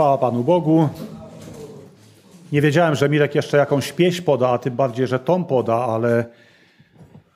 [0.00, 0.88] Chwała Panu Bogu.
[2.52, 6.24] Nie wiedziałem, że Mirek jeszcze jakąś pieśń poda, a tym bardziej, że tą poda, ale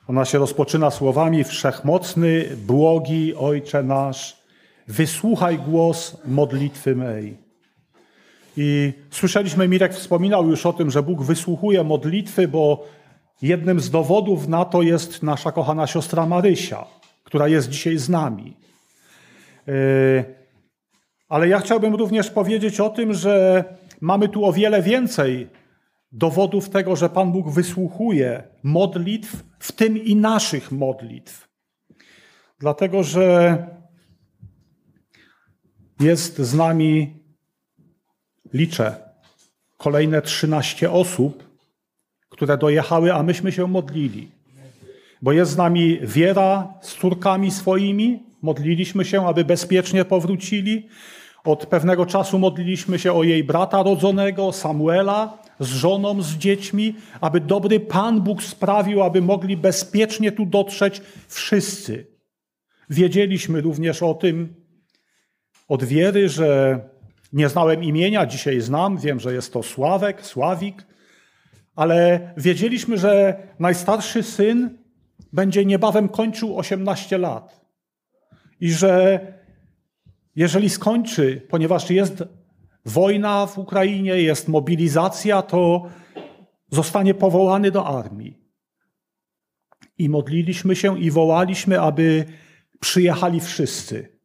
[0.07, 4.37] ona się rozpoczyna słowami Wszechmocny, błogi Ojcze nasz,
[4.87, 7.37] wysłuchaj głos modlitwy mej.
[8.57, 12.85] I słyszeliśmy, Mirek wspominał już o tym, że Bóg wysłuchuje modlitwy, bo
[13.41, 16.85] jednym z dowodów na to jest nasza kochana siostra Marysia,
[17.23, 18.57] która jest dzisiaj z nami.
[19.67, 20.44] Yy,
[21.27, 23.63] ale ja chciałbym również powiedzieć o tym, że
[24.01, 25.49] mamy tu o wiele więcej
[26.11, 31.47] dowodów tego, że Pan Bóg wysłuchuje modlitw, w tym i naszych modlitw.
[32.59, 33.57] Dlatego, że
[35.99, 37.19] jest z nami,
[38.53, 38.95] liczę,
[39.77, 41.43] kolejne 13 osób,
[42.29, 44.31] które dojechały, a myśmy się modlili.
[45.21, 50.87] Bo jest z nami Wiera z córkami swoimi, modliliśmy się, aby bezpiecznie powrócili.
[51.45, 57.39] Od pewnego czasu modliliśmy się o jej brata rodzonego, Samuela, z żoną, z dziećmi, aby
[57.39, 62.07] dobry Pan Bóg sprawił, aby mogli bezpiecznie tu dotrzeć wszyscy.
[62.89, 64.55] Wiedzieliśmy również o tym
[65.67, 66.79] od wiery, że
[67.33, 70.85] nie znałem imienia, dzisiaj znam, wiem, że jest to Sławek, Sławik,
[71.75, 74.77] ale wiedzieliśmy, że najstarszy syn
[75.33, 77.65] będzie niebawem kończył 18 lat
[78.59, 79.19] i że
[80.35, 82.23] jeżeli skończy, ponieważ jest
[82.85, 85.89] wojna w Ukrainie, jest mobilizacja, to
[86.71, 88.39] zostanie powołany do armii.
[89.97, 92.25] I modliliśmy się i wołaliśmy, aby
[92.79, 94.19] przyjechali wszyscy.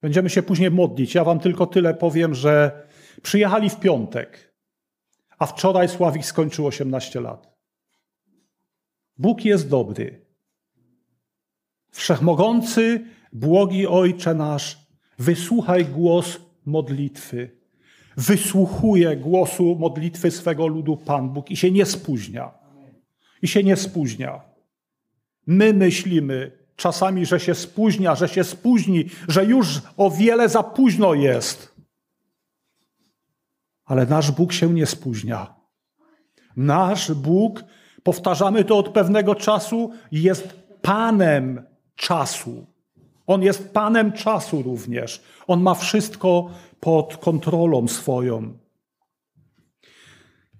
[0.00, 1.14] Będziemy się później modlić.
[1.14, 2.86] Ja wam tylko tyle powiem, że
[3.22, 4.54] przyjechali w piątek,
[5.38, 7.52] a wczoraj Sławik skończył 18 lat.
[9.18, 10.26] Bóg jest dobry.
[11.90, 14.86] Wszechmogący, błogi Ojcze nasz,
[15.18, 17.50] wysłuchaj głos modlitwy.
[18.16, 22.50] Wysłuchuje głosu modlitwy swego ludu Pan Bóg i się nie spóźnia.
[23.42, 24.40] I się nie spóźnia.
[25.46, 31.14] My myślimy czasami, że się spóźnia, że się spóźni, że już o wiele za późno
[31.14, 31.74] jest.
[33.84, 35.54] Ale nasz Bóg się nie spóźnia.
[36.56, 37.64] Nasz Bóg,
[38.02, 40.48] powtarzamy to od pewnego czasu, jest
[40.82, 42.71] Panem czasu.
[43.26, 45.22] On jest Panem czasu również.
[45.46, 46.50] On ma wszystko
[46.80, 48.58] pod kontrolą swoją.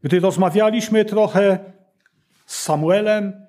[0.03, 1.59] Gdy rozmawialiśmy trochę
[2.47, 3.47] z Samuelem,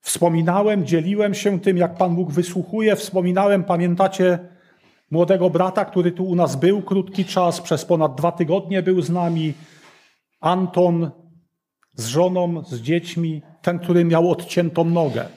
[0.00, 2.96] wspominałem, dzieliłem się tym, jak Pan Bóg wysłuchuje.
[2.96, 4.38] Wspominałem, pamiętacie,
[5.10, 9.10] młodego brata, który tu u nas był krótki czas, przez ponad dwa tygodnie był z
[9.10, 9.54] nami.
[10.40, 11.10] Anton
[11.94, 15.28] z żoną, z dziećmi, ten, który miał odciętą nogę.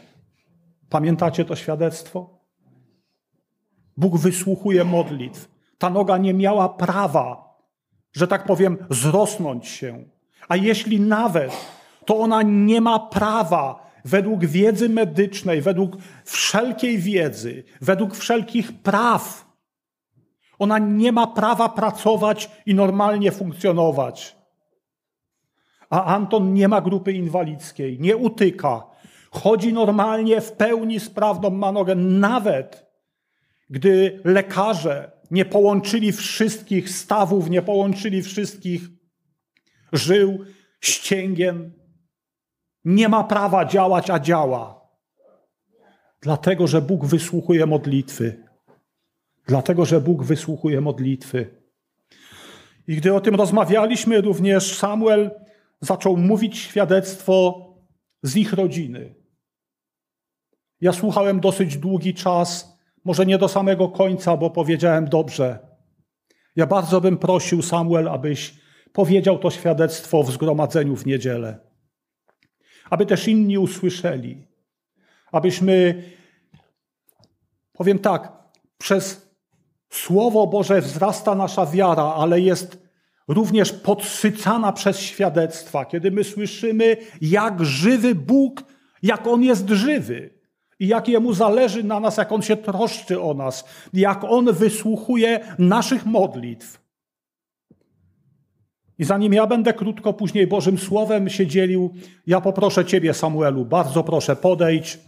[0.89, 2.34] Pamiętacie to świadectwo?
[3.97, 5.49] Bóg wysłuchuje modlitw.
[5.77, 7.55] Ta noga nie miała prawa,
[8.13, 10.03] że tak powiem, zrosnąć się.
[10.47, 11.51] A jeśli nawet,
[12.05, 19.45] to ona nie ma prawa według wiedzy medycznej, według wszelkiej wiedzy, według wszelkich praw.
[20.59, 24.35] Ona nie ma prawa pracować i normalnie funkcjonować.
[25.89, 28.83] A Anton nie ma grupy inwalidzkiej, nie utyka,
[29.31, 32.84] chodzi normalnie, w pełni sprawną ma nogę, nawet
[33.69, 38.81] gdy lekarze nie połączyli wszystkich stawów, nie połączyli wszystkich
[39.93, 40.45] żył,
[40.81, 41.71] ścięgien,
[42.85, 44.89] nie ma prawa działać, a działa.
[46.21, 48.43] Dlatego, że Bóg wysłuchuje modlitwy.
[49.47, 51.61] Dlatego, że Bóg wysłuchuje modlitwy.
[52.87, 55.31] I gdy o tym rozmawialiśmy, również Samuel
[55.81, 57.65] zaczął mówić świadectwo
[58.23, 59.15] z ich rodziny.
[60.81, 62.74] Ja słuchałem dosyć długi czas,
[63.05, 65.59] może nie do samego końca, bo powiedziałem dobrze.
[66.55, 68.55] Ja bardzo bym prosił, Samuel, abyś
[68.93, 71.59] powiedział to świadectwo w zgromadzeniu w niedzielę.
[72.89, 74.47] Aby też inni usłyszeli.
[75.31, 76.03] Abyśmy,
[77.73, 78.33] powiem tak,
[78.77, 79.25] przez
[79.89, 82.85] Słowo Boże wzrasta nasza wiara, ale jest
[83.27, 88.63] również podsycana przez świadectwa, kiedy my słyszymy, jak żywy Bóg,
[89.03, 90.34] jak On jest żywy
[90.78, 95.40] i jak Jemu zależy na nas, jak On się troszczy o nas, jak On wysłuchuje
[95.58, 96.80] naszych modlitw.
[98.98, 101.90] I zanim ja będę krótko później Bożym Słowem się dzielił,
[102.26, 104.98] ja poproszę Ciebie, Samuelu, bardzo proszę, podejdź.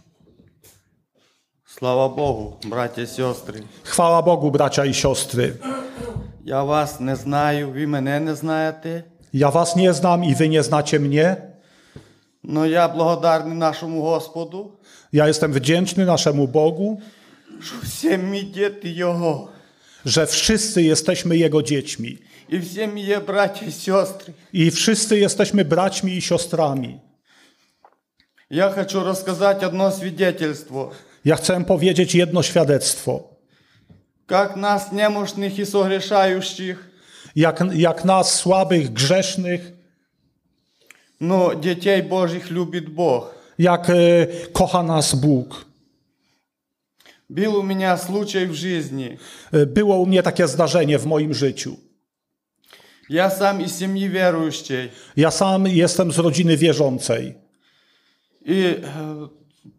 [1.65, 3.63] Слава Богу, браті і сестри.
[3.83, 5.53] Chwała Bogu, bracia i siostry.
[6.45, 9.03] Я вас не знаю, ви мене не знаєте.
[9.33, 11.35] Ja Was nie znam i Wy nie znacie mnie.
[12.43, 14.76] Но я благодарний нашому Господу,
[15.13, 17.01] Ja jestem wdzięczny naszemu Bogu,
[17.63, 19.49] що всі ми діти Його.
[20.05, 22.17] że wszyscy jesteśmy Jego dziećmi
[22.49, 24.33] и все мои братья и сестры.
[24.53, 26.99] i wszyscy jesteśmy braćmi i siostrami.
[28.49, 30.91] Я хочу рассказать одно свидетельство.
[31.25, 33.29] Ja chcę powiedzieć jedno świadectwo.
[34.27, 36.89] Как нас, немощных и согрешающих,
[37.35, 39.61] Jak, jak nas, słabych, grzesznych,
[41.19, 43.33] но детей Божьих любит Бог.
[43.57, 45.65] jak e, kocha nas Bóg.
[47.29, 49.17] Был у меня случай в жизни.
[49.51, 51.77] E, Było u mnie takie zdarzenie w moim życiu.
[53.09, 54.91] Я сам из семьи верующей.
[55.15, 57.35] Ja sam jestem z rodziny wierzącej.
[58.45, 59.27] И э,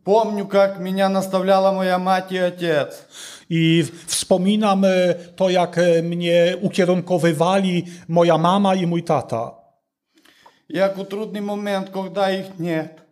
[0.04, 3.06] помню, как меня наставляла моя мать и отец.
[3.48, 9.54] I wspominam e, to, jak e, mnie ukierunkowywali moja mama i mój tata.
[10.68, 13.04] Jak у трудный момент, когда их нет.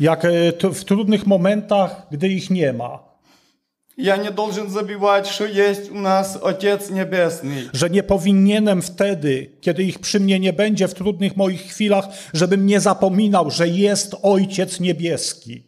[0.00, 3.10] Jak e, to w trudnych momentach, gdy ich nie ma.
[3.96, 7.68] Я не должен забивать, что есть у нас Отец Небесный.
[7.72, 12.66] Że nie powinienem wtedy, kiedy ich przy mnie nie będzie w trudnych moich chwilach, żebym
[12.66, 15.62] nie zapominał, że jest Ojciec Niebieski.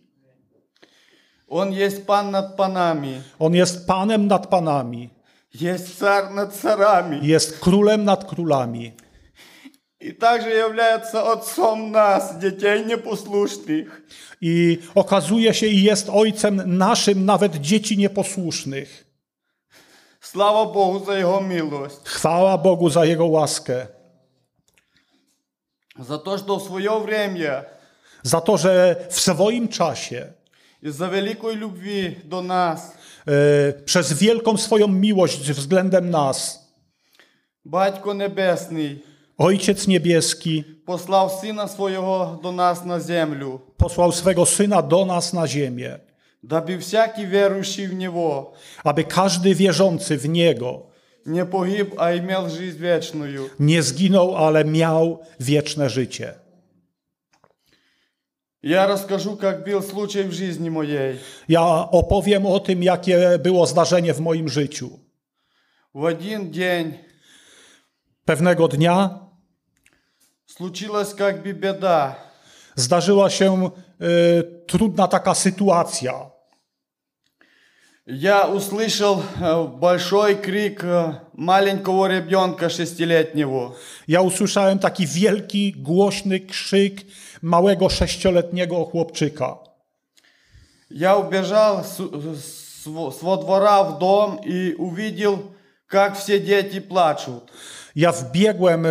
[1.48, 5.10] Он есть Пан над панами, On jest Panem nad Panami.
[5.54, 7.20] есть Царь над царами.
[7.22, 8.92] Jest Królem nad Królami.
[10.00, 14.02] И также является Отцом нас, детей непослушных.
[14.40, 19.04] I okazuje się i jest Ojcem naszym, nawet dzieci nieposłusznych.
[20.20, 22.08] Слава Богу за Его милость.
[22.08, 23.86] Chwała Bogu za Jego łaskę.
[25.98, 27.64] За то, что в свое время
[28.22, 30.32] Za to, że w swoim czasie,
[30.82, 32.92] из-за великой любви до нас
[33.26, 36.62] e, przez wielką swoją miłość względem nas,
[37.64, 39.02] Батько Небесний
[39.38, 45.46] Ojciec Niebieski послав Сина Своего до нас на землю, posłał swego Syna do nas na
[45.46, 45.98] ziemię,
[46.42, 48.52] дабы всякий верующий в Него
[48.84, 50.92] aby każdy wierzący w Niego
[51.26, 53.50] не погиб, а имел жизнь вечную.
[53.58, 56.34] nie zginął, ale miał wieczne życie.
[58.62, 61.18] Я расскажу, как был случай в жизни моей.
[61.48, 64.90] Ja opowiem o tym, jakie było zdarzenie w moim życiu.
[65.94, 66.98] В один день
[68.24, 69.18] Pewnego dnia
[70.56, 72.16] случилась как бы беда.
[72.74, 73.70] zdarzyła się
[74.00, 76.32] e, trudna taka sytuacja.
[78.06, 83.74] Я услышал э, большой крик э, маленького ребенка шестилетнего.
[84.08, 87.00] Ja usłyszałem taki wielki, głośny krzyk
[87.42, 89.58] małego sześcioletniego chłopczyka.
[90.90, 92.00] Я убежал с,
[92.36, 95.54] с, с во двора в дом и увидел,
[95.86, 97.52] как все дети плачут.
[97.96, 98.88] Ja wbiegłem e,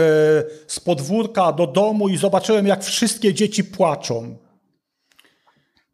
[0.67, 4.35] z podwórka do domu i zobaczyłem, jak wszystkie dzieci płaczą.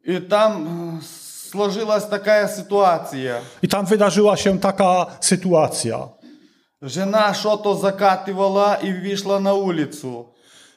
[0.04, 1.02] И там э,
[1.50, 3.40] сложилась такая ситуация.
[3.62, 6.08] I tam wydarzyła się taka sytuacja.
[6.82, 10.24] Жена что-то закатывала и вышла на улицу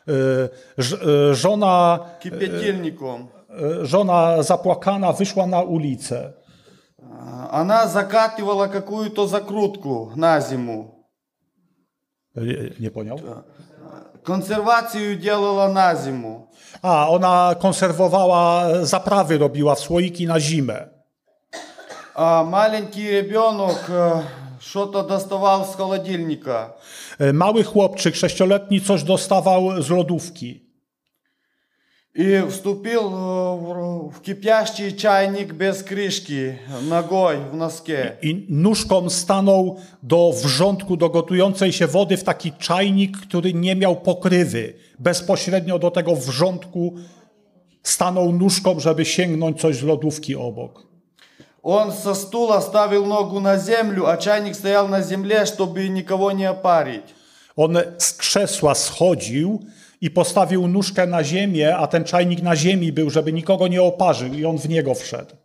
[0.08, 1.00] E, ż-
[1.32, 3.28] e, Żona, кипятильником.
[3.82, 6.34] e, żona zapłakana wyszła na ulicę.
[7.20, 10.95] А, Она закатывала какую-то закрутку на зиму.
[12.38, 13.20] E, Nie, nie pojął?
[14.24, 16.48] Консервацию делала на зиму.
[16.82, 20.88] A, ona konserwowała, zaprawy robiła w słoiki na zimę.
[22.16, 24.22] А маленький ребенок э,
[24.60, 26.74] что-то доставал с холодильника.
[27.20, 30.65] E, Mały chłopczyk, sześcioletni, coś dostawał z lodówki.
[32.16, 38.18] И вступил э, в в кипящий чайник без крышки, ногой в носке.
[38.22, 43.96] I nóżką stanął do wrzątku, do gotującej się wody w taki czajnik, który nie miał
[43.96, 44.74] pokrywy.
[45.00, 46.96] Bezpośrednio do tego wrzątku
[47.84, 50.92] stanął nóżką, żeby sięgnąć coś z lodówki obok.
[51.64, 56.46] Он со стула ставил ногу на землю, а чайник стоял на земле, чтобы никого не
[56.46, 57.14] опарить.
[57.56, 59.60] On z krzesła schodził
[60.02, 64.34] i postawił nóżkę na ziemię, a ten czajnik na ziemi był, żeby nikogo nie oparzył
[64.34, 65.36] i on w niego wszedł.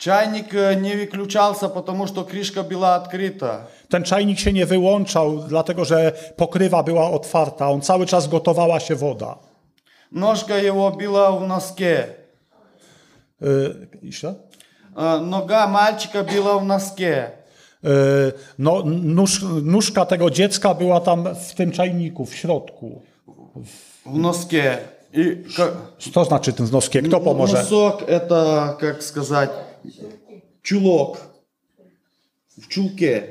[0.00, 3.66] Чайник э, не выключался, потому что крышка была открыта.
[3.90, 7.70] Ten czajnik się nie wyłączał, dlatego że pokrywa była otwarta.
[7.70, 9.38] On cały czas gotowała się woda.
[10.12, 12.06] Ножка его была в носке.
[13.40, 14.34] Yy, jeszcze?
[14.96, 17.30] Э, Нога мальчика была в носке.
[17.82, 23.02] Yy, no, nóż, nóżka tego dziecka była tam w tym czajniku, w środku.
[24.06, 24.78] В носке.
[25.12, 25.72] И ка-
[26.12, 27.02] Co znaczy ten noskie?
[27.02, 27.58] Kto pomoże?
[27.58, 29.50] Носок это, как сказать,
[30.62, 31.16] чулок.
[32.58, 33.22] В чулке.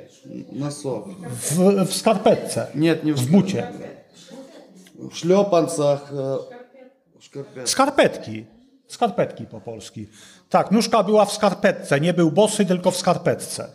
[0.51, 1.05] Носок.
[1.51, 3.71] W, w skarpetce, Нет, не в, w bucie.
[4.95, 6.11] в шлепанцах.
[6.13, 6.37] э,
[7.19, 7.69] в шкарпетках.
[7.69, 8.45] Skarpetki.
[8.87, 10.07] Skarpetki po polski.
[10.49, 11.99] Tak, nóżka była w skarpetce.
[11.99, 13.67] Nie był bosy, tylko w skarpetce.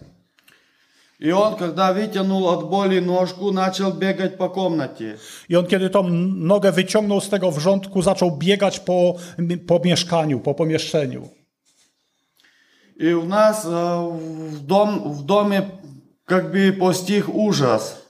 [1.21, 5.19] И он, когда вытянул от боли ножку, начал бегать по комнате.
[5.49, 9.15] I on, kiedy tą nogę wyciągnął z tego wrzątku, zaczął biegać po,
[9.67, 11.29] po mieszkaniu, po pomieszczeniu.
[12.97, 13.69] И у нас э,
[14.51, 15.71] в, дом, в доме
[16.25, 18.03] как бы постиг ужас.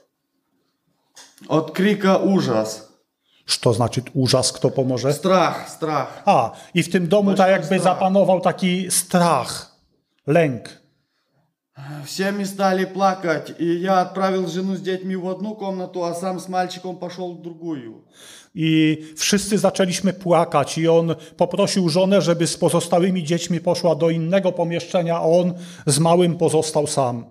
[1.47, 2.89] От крика ужас.
[3.61, 5.13] Co znaczy ужас, kto pomoże?
[5.13, 6.23] Страх, страх.
[6.25, 9.75] A, i w tym domu tak jakby zapanował taki strach,
[10.27, 10.78] lęk.
[12.05, 16.39] Все мы стали плакать, и я отправил жену с детьми в одну комнату, а сам
[16.39, 18.05] с мальчиком пошел в другую.
[18.53, 24.51] I wszyscy zaczęliśmy płakać, i on poprosił żonę, żeby z pozostałymi dziećmi poszła do innego
[24.51, 25.53] pomieszczenia, a on
[25.85, 27.25] z małym pozostał sam.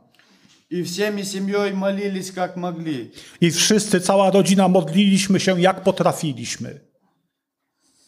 [0.71, 3.11] И всеми семьей молились, как могли.
[3.41, 6.81] I wszyscy, cała rodzina modliliśmy się jak potrafiliśmy.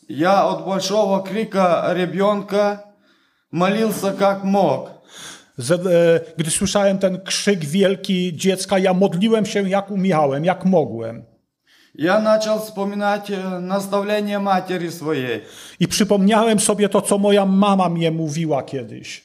[0.08, 2.84] Я от большого крика ребенка
[3.50, 4.89] молился, как мог.
[5.60, 5.78] Ze, e,
[6.36, 11.24] gdy słyszałem ten krzyk wielki dziecka, ja modliłem się jak umiałem, jak mogłem.
[11.98, 15.40] Я начал вспоминать э, наставления матери своей.
[15.80, 19.24] I przypomniałem sobie to, co moja mama mnie mówiła kiedyś.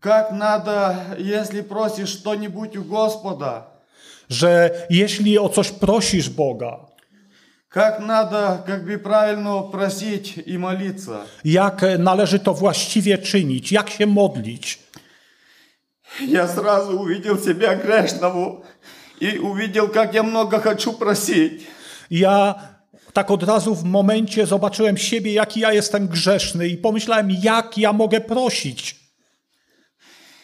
[0.00, 3.62] Как надо, если просишь что-нибудь у Господа,
[4.28, 6.76] Że jeśli o coś prosisz Boga,
[7.68, 11.20] как надо как бы правильно просить и молиться.
[11.44, 14.78] jak należy to właściwie czynić, jak się modlić.
[16.20, 18.64] Я сразу увидел себя грешного
[19.20, 21.66] и увидел, как я много хочу просить.
[22.10, 22.54] Ja
[23.12, 27.92] tak od razu w momencie zobaczyłem siebie, jaki ja jestem grzeszny i pomyślałem, jak ja
[27.92, 29.06] mogę prosić.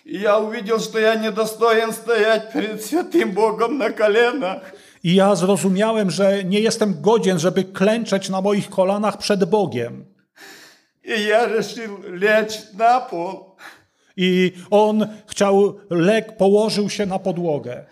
[0.05, 4.73] И я увидел, что я недостоин стоять перед святым Богом на коленах.
[5.05, 10.05] I ja zrozumiałem, że nie jestem godzien, żeby klęczeć na moich kolanach przed Bogiem.
[11.05, 13.46] И я решил лечь на пол
[14.17, 17.85] I on chciał, lek położył się na podłogę.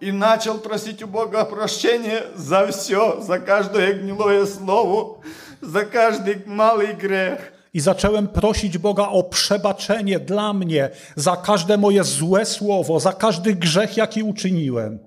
[0.00, 5.18] и начал просить у Бога прощения за все, за каждое гнилое слово,
[5.60, 7.52] за каждый малый грех.
[7.74, 13.54] I zacząłem prosić Boga o przebaczenie dla mnie za każde moje złe słowo, za każdy
[13.54, 14.98] grzech, jaki uczyniłem.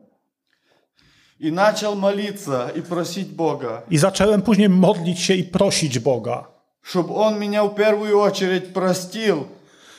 [1.39, 6.48] И начал молиться и просить Бога, I zacząłem później modlić się i prosić Boga,
[6.83, 9.48] чтобы Он меня в первую очередь простил,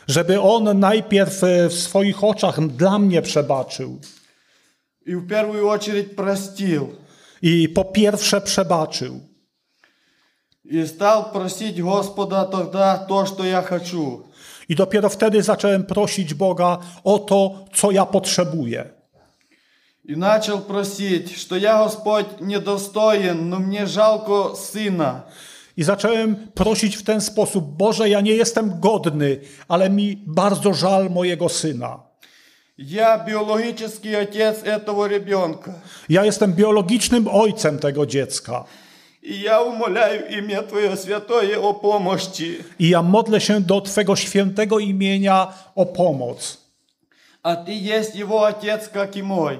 [0.09, 4.01] żeby On najpierw e, w swoich oczach dla mnie przebaczył.
[5.05, 6.95] и в первую очередь простил.
[7.41, 9.21] I po pierwsze przebaczył.
[10.65, 14.23] И стал просить Господа тогда то, что я хочу.
[14.69, 18.91] I dopiero wtedy zacząłem prosić Boga o to, co ja potrzebuję.
[20.05, 25.23] И начал просить, что я, Господь, недостоин, но мне жалко сына.
[25.77, 31.11] I zacząłem prosić w ten sposób: Boże, ja nie jestem godny, ale mi bardzo żal
[31.11, 32.13] mojego syna.
[32.79, 35.73] Я биологический отец этого ребенка.
[36.09, 38.65] Ja jestem biologicznym ojcem tego dziecka.
[39.23, 42.65] И я умоляю имя Твое Святое о помощи.
[42.79, 46.59] I ja modlę się do Twego świętego imienia o pomoc.
[47.43, 49.59] А Ты есть его отец, как и мой.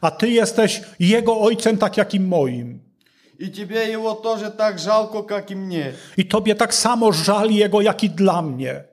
[0.00, 2.80] A Ty jesteś jego ojcem, tak jak i moim.
[3.38, 5.94] И Тебе его тоже так жалко, как и мне.
[6.16, 8.84] I Tobie tak samo żal jego, jak i dla mnie.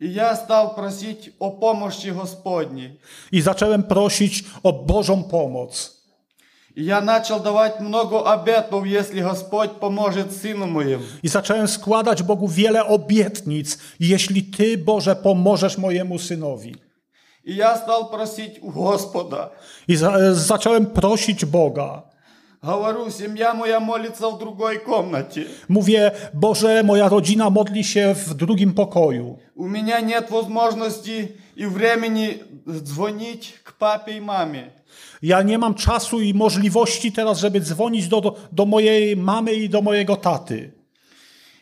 [0.00, 3.00] И я стал просить о помощи Господней.
[3.32, 5.98] I zacząłem prosić o Bożą pomoc.
[6.76, 11.02] И я начал давать много обетов, если Господь поможет сыну моему.
[11.22, 16.76] I zacząłem składać Bogu wiele obietnic, jeśli Ty, Boże, pomożesz mojemu synowi.
[17.44, 19.50] И я стал просить у Господа.
[19.88, 22.02] I za, zacząłem prosić Boga.
[25.68, 29.38] Mówię, Boże, moja rodzina modli się w drugim pokoju.
[29.56, 34.70] У меня нет возможности и времени звонить к папе и маме.
[35.22, 39.68] Ja nie mam czasu i możliwości teraz, żeby dzwonić do, do, do mojej mamy i
[39.68, 40.70] do mojego taty.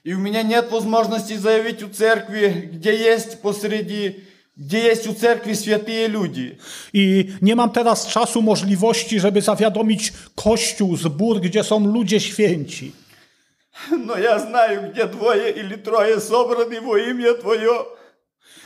[0.04, 4.20] И у меня нет возможности заявить у церкви, где есть посреди,
[4.60, 6.58] где есть у церкви святые люди.
[6.92, 12.92] I nie mam teraz czasu, możliwości, żeby zawiadomić kościół, zbór, gdzie są ludzie święci.
[14.06, 17.84] Но я знаю, где двое или трое собраны во имя Твое.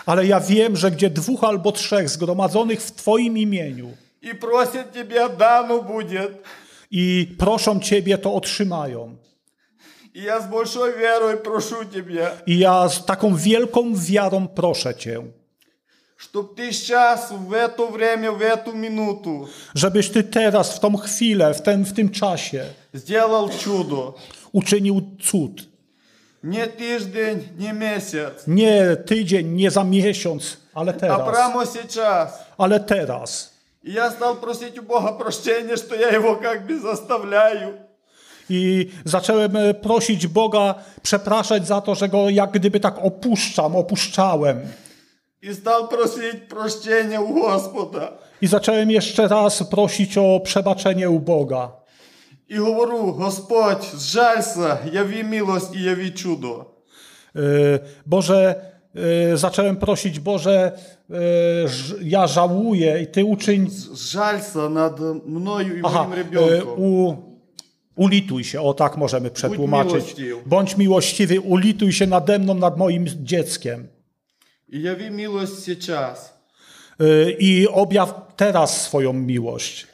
[0.07, 3.91] Ale ja wiem, że gdzie dwóch albo trzech zgromadzonych w Twoim imieniu
[4.23, 6.31] И просят Тебя, дано будет.
[6.91, 9.17] i proszą Ciebie, to otrzymają.
[10.15, 15.23] И я с большой верой прошу Тебя, I ja z taką wielką wiarą proszę Cię,
[19.76, 22.66] Żebyś ty teraz, w tą chwilę, w, ten, w tym czasie
[24.52, 25.68] uczynił cud.
[26.44, 28.48] Nie tydzień, nie miesiąc.
[28.48, 31.20] Nie tydzień, nie za miesiąc, ale teraz.
[32.58, 33.54] Ale teraz.
[33.84, 37.72] I ja stał prosić u Boga proszczenia, że ja jego jakby zostawiam.
[38.50, 44.62] I zacząłem e, prosić Boga, przepraszać za to, że go jak gdyby tak opuszczam, opuszczałem
[45.45, 48.13] И стал просить прощения у Господа.
[48.43, 51.73] I zacząłem jeszcze raz prosić o przebaczenie u Boga.
[52.49, 56.65] И говорю, Господь, сжалься, яви милость и яви чудо.
[57.37, 57.41] E,
[58.07, 58.55] Boże,
[59.33, 60.73] e, zacząłem prosić, Boże,
[61.11, 63.71] e, ż- ja żałuję i Ty uczyń.
[63.95, 66.79] Сжалься над мною и Aha, моим e, ребенком.
[66.81, 67.17] u,
[67.97, 69.93] ulituj się, o tak możemy przetłumaczyć.
[69.95, 70.37] miłościwy.
[70.47, 73.89] Bądź miłościwy, ulituj się nade mną, nad moim dzieckiem.
[74.69, 76.35] И яви милость сейчас.
[77.01, 79.87] E, I objaw teraz swoją miłość.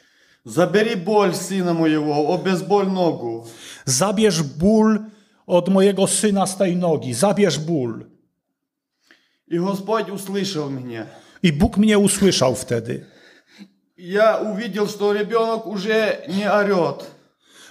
[0.45, 3.47] Забери боль сына моего, обезболь ногу.
[3.85, 4.99] Zabierz ból
[5.45, 8.05] od mojego syna z tej nogi, zabierz ból.
[9.47, 11.07] И Господь услышал меня.
[11.43, 13.05] I Bóg mnie usłyszał wtedy.
[13.97, 17.05] Я увидел, что ребенок уже не орет,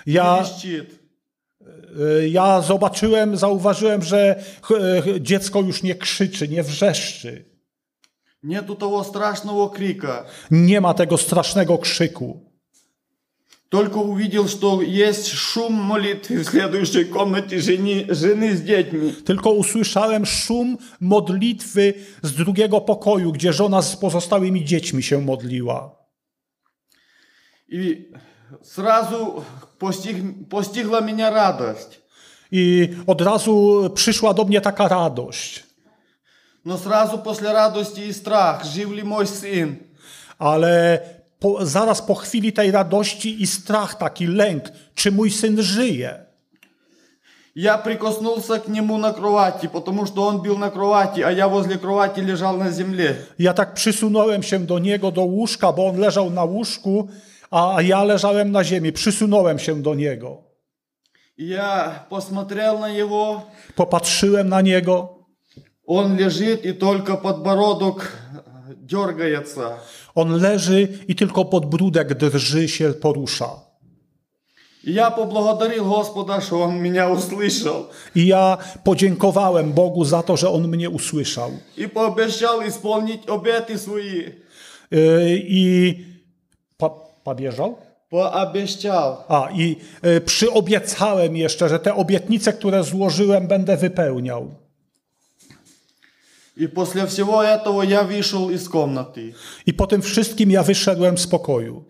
[0.07, 1.00] не Ja, вещит.
[1.61, 7.45] e, ja zobaczyłem, zauważyłem, że ch- e, dziecko już nie krzyczy, nie wrzeszczy.
[8.43, 10.25] Нету того страшного крика.
[10.51, 12.47] Nie ma tego strasznego krzyku.
[13.69, 19.13] Только увидел, что есть шум молитвы в следующей комнате жени, жены с детьми.
[19.25, 25.97] Tylko usłyszałem szum modlitwy z drugiego pokoju, gdzie żona z pozostałymi dziećmi się modliła.
[27.69, 28.13] И
[28.63, 29.45] сразу
[29.79, 32.01] постиг, постигла меня радость.
[32.51, 35.65] I od razu przyszła do mnie taka radość.
[36.65, 39.77] Но сразу после радости и страх, жив ли мой сын.
[40.39, 41.01] Ale
[41.39, 46.27] po, zaraz po chwili tej radości i strach, taki lęk, czy mój syn żyje?
[47.55, 51.79] Я прикоснулся к нему на кровати, потому что он был на кровати, а я возле
[51.79, 53.17] кровати лежал на земле.
[53.39, 57.09] Ja tak przysunąłem się do niego, do łóżka, bo on leżał na łóżku,
[57.51, 58.93] a ja leżałem na ziemi.
[58.93, 60.43] Przysunąłem się do niego.
[61.39, 63.43] И Я посмотрел на него,
[63.77, 65.09] Popatrzyłem na niego.
[65.87, 68.13] он лежит и только подбородок
[68.77, 69.79] дергается.
[70.15, 73.67] On leży i tylko podbródek drży się, porusza.
[74.85, 77.87] И я поблагодарил Господа, что он меня услышал.
[78.15, 81.51] I ja podziękowałem Bogu za to, że on mnie usłyszał.
[81.77, 84.23] И пообещал исполнить обеты свои.
[84.91, 85.95] Yy, I
[86.79, 86.91] pa,
[87.25, 87.77] pobieżał?
[88.11, 89.17] Пообещал.
[89.29, 94.55] A, i y, przyobiecałem jeszcze, że te obietnice, które złożyłem, będę wypełniał.
[96.57, 99.35] И после всего этого я вышел из комнаты.
[99.67, 101.85] I po tym wszystkim ja wyszedłem z pokoju.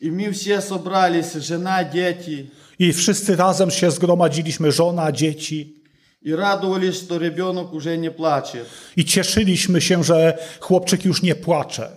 [0.00, 2.46] И мы все собрались, жена, дети,
[2.78, 5.80] I wszyscy razem się zgromadziliśmy, żona, dzieci.
[6.22, 8.66] и радовались, что ребенок уже не плачет.
[8.96, 11.96] I cieszyliśmy się, że chłopczyk już nie płacze.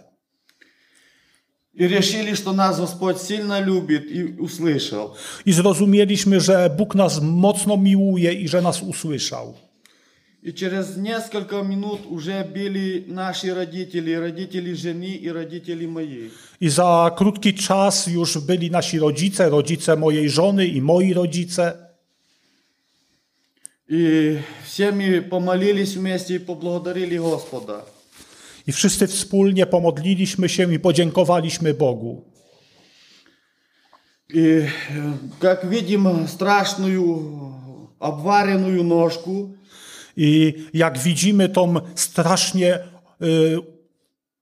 [1.77, 5.15] И решили, что нас Господь сильно любит и услышал.
[5.45, 9.53] I zrozumieliśmy, że Bóg nas mocno miłuje i że nas usłyszał.
[10.43, 16.29] И через несколько минут уже были наши родители, родители жены и родители мои.
[16.61, 21.73] I za krótki czas już byli nasi rodzice, rodzice mojej żony i moi rodzice.
[23.89, 27.85] И все мы помолились вместе и поблагодарили Господа.
[28.67, 32.23] I wszyscy wspólnie pomodliliśmy się i podziękowaliśmy Bogu.
[34.33, 37.03] И, э, как видим, страшную
[37.99, 39.53] обваренную ножку,
[40.17, 42.79] I jak widzimy tą strasznie
[43.21, 43.57] y,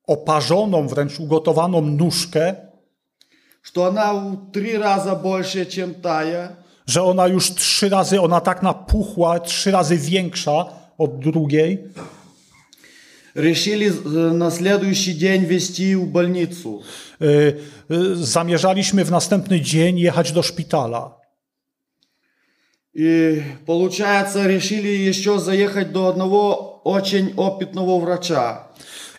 [0.07, 2.55] oparzoną, wręcz ugotowaną nóżkę,
[3.63, 8.63] что она в три раза больше, чем тая, że ona już trzy razy, ona tak
[8.63, 10.65] napuchła, trzy razy większa
[10.97, 11.83] od drugiej,
[13.35, 16.83] решили э, на следующий день везти в больницу.
[17.21, 17.25] y,
[17.91, 21.21] y, zamierzaliśmy w następny dzień jechać do szpitala.
[22.93, 28.67] И, получается, решили еще заехать до одного очень опытного врача.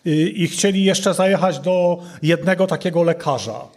[0.06, 3.68] Y, I chcieli jeszcze zajechać do jednego takiego lekarza.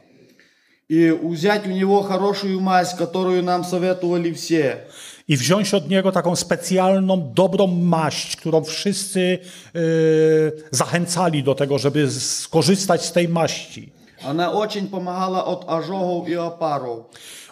[0.89, 4.85] И взять у него хорошую мазь, которую нам советовали все.
[5.27, 9.39] I wziąć od niego taką specjalną, dobrą maść, którą wszyscy
[9.75, 13.91] y, zachęcali do tego, żeby skorzystać z tej maści.
[14.23, 17.05] Она очень помогала от ожогов и опаров.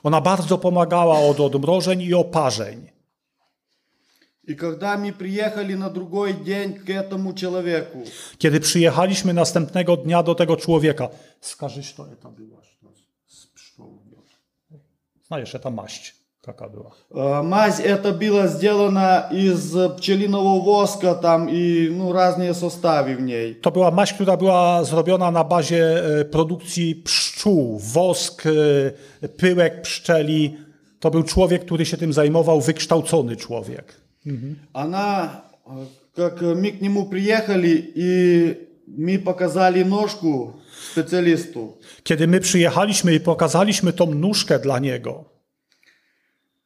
[0.04, 2.90] Ona bardzo pomagała od odmrożeń i oparzeń.
[4.48, 8.04] И когда мы приехали на другой день к этому человеку,
[8.38, 11.10] Kiedy przyjechaliśmy następnego dnia do tego człowieka,
[11.42, 12.67] skażysz to, eta byłaś,
[15.28, 15.28] to z pszczół.
[15.28, 16.24] Znajesz, ta maść.
[16.48, 16.92] Jaka była?
[17.12, 23.56] Э, Мазь это была сделана из пчелиного воска там и ну, разные составы в ней.
[23.56, 28.44] To była maść, która była zrobiona na bazie e, produkcji pszczół, wosk,
[29.22, 30.58] e, pyłek pszczeli.
[31.00, 34.02] To był człowiek, który się tym zajmował, wykształcony człowiek.
[34.74, 40.54] Она, э, как э, мы к нему приехали и мы показали ножку
[40.92, 45.26] специалисту, Kiedy my przyjechaliśmy i pokazaliśmy tą nóżkę dla niego,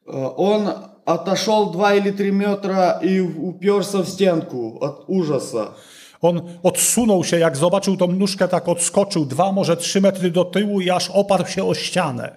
[0.08, 0.70] э, он
[1.06, 5.74] отошел 2 или 3 метра и уперся в стенку от ужаса.
[6.22, 10.82] on odsunął się, jak zobaczył tą nóżkę, tak odskoczył dwa, może trzy metry do tyłu
[10.82, 12.36] i aż oparł się o ścianę.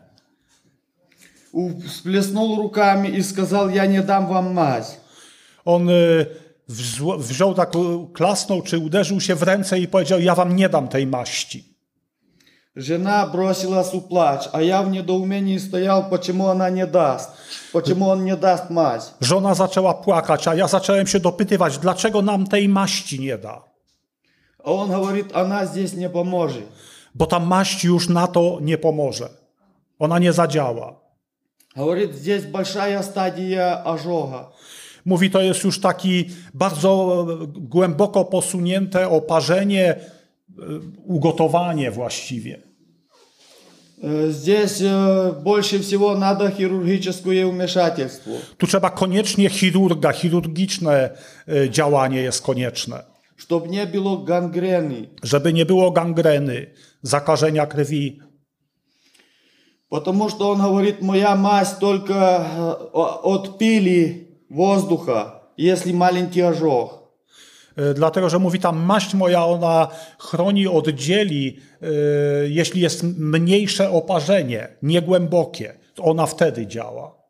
[1.52, 5.00] У- Всплеснул руками и сказал, я не дам вам мазь.
[5.64, 6.26] On y, wzło-
[7.18, 7.78] wziął tak, y,
[8.12, 11.70] klasnął czy uderzył się w ręce i powiedział: Ja wam nie dam tej maści.
[12.76, 17.30] Жена бросилась в плач, а я в недоумении стоял, почему она не даст,
[17.72, 19.14] почему он не даст мазь.
[19.20, 23.62] Żona zaczęła płakać, a ja zacząłem się dopytywać, dlaczego nam tej maści nie da.
[24.64, 26.64] А он говорит, она здесь не поможет.
[27.14, 29.28] Bo ta maść już na to nie pomoże.
[29.98, 30.94] Ona nie zadziała.
[31.76, 34.52] Говорит, здесь большая стадия ожога.
[35.04, 36.24] Mówi, to jest już taki
[36.54, 40.00] bardzo e, głęboko posunięte oparzenie, e,
[41.04, 42.60] ugotowanie właściwie.
[44.02, 48.32] Э, Здесь э, больше всего надо хирургическое вмешательство.
[48.58, 51.10] Tu trzeba koniecznie chirurga, chirurgiczne
[51.48, 53.02] e, działanie jest konieczne,
[53.36, 55.06] Чтобы не было гангрены.
[55.22, 56.66] żeby nie było gangreny,
[57.02, 58.20] zakażenia krwi,
[59.90, 64.23] Потому что он говорит, моя мазь только э, о- от пыли
[64.54, 67.00] воздуха, если маленький ожог.
[67.76, 71.86] E, Dlatego, że mówi tam maść moja, ona chroni, oddzieli, e,
[72.48, 77.20] jeśli jest mniejsze oparzenie, niegłębokie, to ona wtedy działa.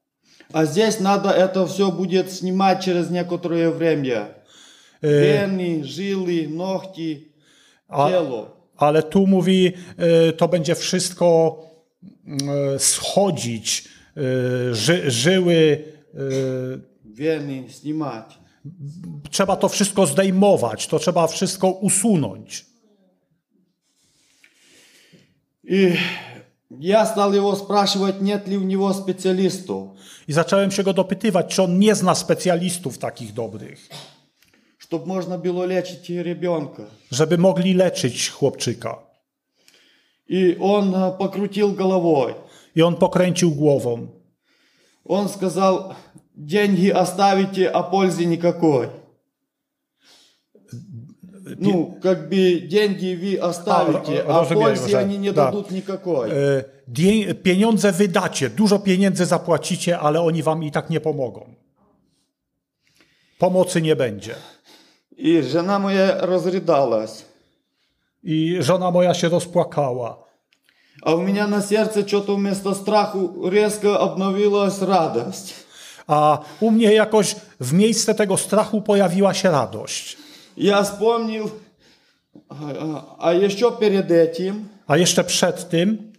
[0.52, 4.28] А здесь надо это все будет снимать через некоторое время.
[5.02, 7.32] Вены, жилы, ногти,
[7.88, 8.46] A, тело.
[8.76, 11.58] ale tu mówi, e, to będzie wszystko
[12.74, 13.84] e, schodzić,
[14.16, 16.93] e, ży, żyły, e, Вены снимать.
[19.30, 22.66] trzeba to wszystko zdejmować, to trzeba wszystko usunąć.
[25.64, 25.96] И
[26.80, 29.88] я стал его спрашивать, нет ли у него специалистов,
[30.28, 33.88] I zacząłem się go dopytywać, czy on nie zna specjalistów takich dobrych,
[34.78, 36.82] чтобы можно было лечить и ребенка.
[37.10, 38.98] żeby mogli leczyć chłopczyka.
[40.28, 42.34] И он э, покрутил головой.
[42.74, 44.06] I on pokręcił głową.
[45.04, 45.94] Он сказал,
[46.34, 48.88] деньги оставите, а пользы никакой.
[51.58, 55.44] Ну, как бы деньги вы оставите, А, а разумею, пользы уже, они не да.
[55.46, 56.30] дадут никакой.
[56.30, 61.54] E, die- Pieniądze wydacie, dużo pieniędzy zapłacicie, ale oni wam i tak nie pomogą.
[63.38, 64.34] Pomocy nie będzie.
[65.16, 67.24] И жена моя разрыдалась.
[68.22, 70.16] I żona moja się rozpłakała.
[71.02, 75.54] А у меня на сердце что-то вместо страху резко обновилась радость.
[76.06, 80.16] A u mnie jakoś w miejsce tego strachu pojawiła się radość.
[80.56, 81.50] Я вспомнил,
[82.48, 84.52] а, а- а еще перед этим
[84.86, 86.12] A jeszcze przed tym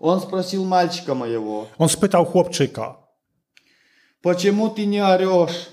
[0.00, 2.94] он спросил мальчика моего, on spytał chłopczyka:
[4.22, 5.68] почему ты не орешь,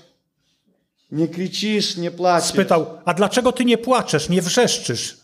[1.10, 2.48] не кричишь, не плачешь?
[2.48, 5.16] Spytał, a dlaczego ty nie płaczesz, nie wrzeszczysz?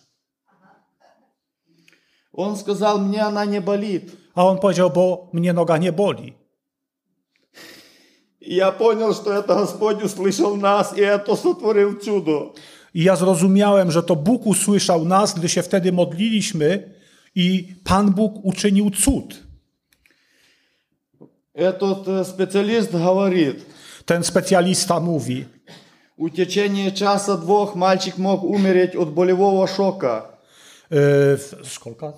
[2.32, 4.12] Он сказал, мне она не болит.
[4.34, 6.34] A on powiedział, bo mnie noga nie boli.
[8.42, 12.54] И я понял, что это Господь услышал нас, и это сотворил чудо.
[12.94, 16.94] I ja zrozumiałem, że to Bóg usłyszał nas, gdy się wtedy modliliśmy
[17.34, 19.34] i Pan Bóg uczynił cud.
[21.54, 23.66] Этот э, специалист говорит,
[24.04, 25.44] Ten specjalista mówi,
[26.18, 30.38] в течение часа-двух мальчик мог умереть от болевого шока.
[30.90, 32.14] yy, сколько?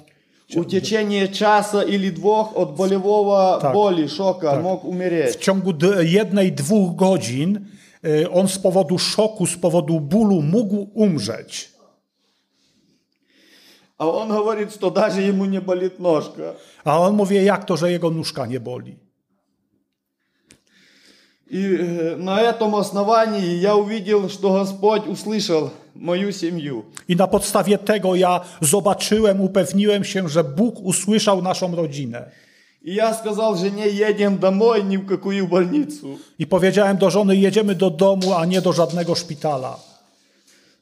[0.56, 3.72] В течение часа или двух от болевого Так.
[3.72, 5.36] боли, шока мог W умереть.
[5.40, 7.66] ciągu d- jednej, dwóch godzin
[8.02, 11.70] yy, on z powodu szoku, z powodu bólu mógł umrzeć.
[13.98, 16.54] А он говорит, что даже ему не болит ножка.
[16.84, 18.96] A on mówi, jak to, że jego nóżka nie boli.
[21.50, 26.84] И э, на этом основании я увидел, что Господь услышал мою семью.
[27.08, 32.30] I na podstawie tego ja zobaczyłem, upewniłem się, że Bóg usłyszał naszą rodzinę.
[32.82, 36.18] И я сказал жене, едем домой, ни в какую больницу.
[36.38, 39.78] I powiedziałem do żony, jedziemy do domu, a nie do żadnego szpitala.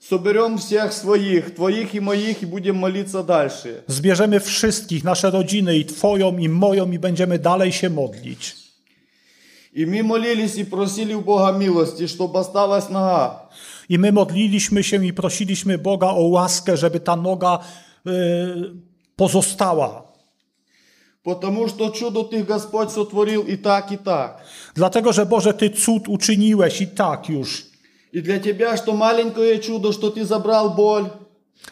[0.00, 3.82] Соберем всех своих, твоих и моих, и будем молиться дальше.
[3.86, 8.61] Zbierzemy wszystkich, nasze rodziny, i Twoją, i moją, i będziemy dalej się modlić.
[9.72, 13.48] И мы молились и просили у Бога милости, чтобы осталась нога.
[13.88, 17.58] I my modliliśmy się i prosiliśmy Boga o łaskę, żeby ta noga
[18.06, 18.10] y,
[19.16, 20.08] pozostała.
[21.22, 24.40] Потому что чудо Ты, Господь, сотворил и так, и так.
[24.74, 27.66] Dlatego, że Boże, Ty cud uczyniłeś i tak już.
[28.12, 31.10] И для Тебя, что маленькое чудо, что Ты забрал боль,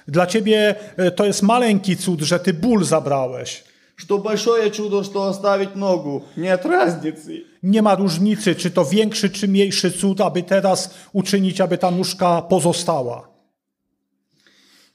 [0.08, 3.64] Dla Ciebie y, to jest maleńki cud, że Ty ból zabrałeś.
[4.00, 6.24] что большое чудо, что оставить ногу.
[6.36, 7.44] Нет разницы.
[7.62, 12.42] Nie ma różnicy, czy to większy, czy mniejszy cud, aby teraz uczynić, aby ta nóżka
[12.42, 13.28] pozostała.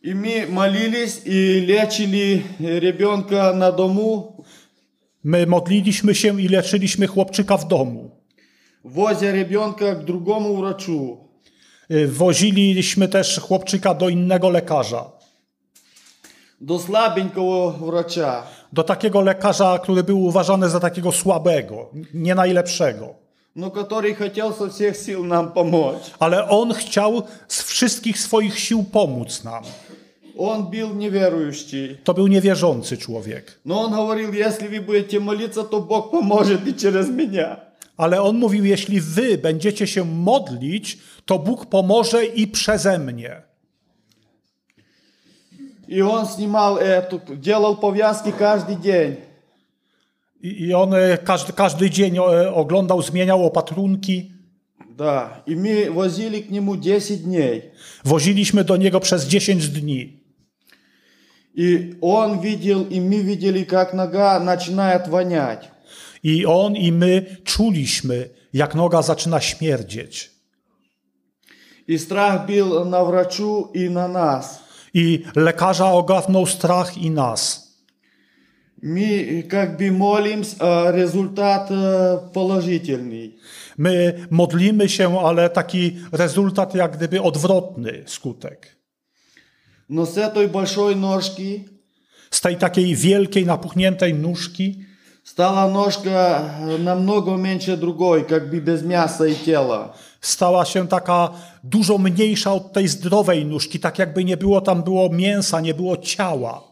[0.03, 4.43] И мы молились и лечили ребенка на дому,
[5.23, 8.09] My modliliśmy się i leczyliśmy chłopczyka w domu.
[8.83, 11.17] возя ребенка к другому врачу.
[11.91, 15.11] Y, Woziliśmy też chłopczyka do innego lekarza.
[16.61, 18.43] До слабенького врача.
[18.71, 23.21] Do takiego lekarza, który był uważany za takiego słabego, nie najlepszego.
[23.55, 26.11] но который хотел со всех сил нам помочь.
[26.19, 29.63] Ale on chciał z wszystkich swoich sił pomóc nam.
[30.37, 31.97] Он был неверующий.
[32.03, 33.59] To był niewierzący człowiek.
[33.65, 37.57] Но он говорил, если вы будете молиться, то Бог поможет и через меня.
[37.97, 43.41] Ale on mówił, jeśli wy będziecie się modlić, to Bóg pomoże i przeze mnie.
[45.87, 49.17] И он снимал эту, делал повязки каждый день.
[50.41, 54.31] I i on e, każdy, każdy dzień e, oglądał, zmieniał opatrunki.
[54.97, 57.71] Да, и мы возили к нему 10 дней.
[58.05, 60.21] Woziliśmy do niego przez 10 dni.
[61.55, 65.69] И он видел, и мы видели, как нога начинает вонять.
[66.23, 70.31] I on i my czuliśmy, jak noga zaczyna śmierdzieć.
[71.87, 74.61] И страх был на врачу и на нас.
[74.95, 77.71] I lekarza ogarnął strach i nas.
[78.83, 83.37] Мы как бы молимся, а результат э, положительный.
[83.77, 88.77] My modlimy się, ale taki rezultat jak gdyby odwrotny skutek.
[89.89, 91.65] Но с этой большой ножки
[92.31, 94.84] Z tej takiej wielkiej, napuchniętej nóżki
[95.25, 99.95] стала ножка э, намного меньше другой, как бы без мяса и тела.
[100.21, 101.29] stała się taka
[101.63, 105.97] dużo mniejsza od tej zdrowej nóżki, tak jakby nie było tam było mięsa, nie było
[105.97, 106.71] ciała.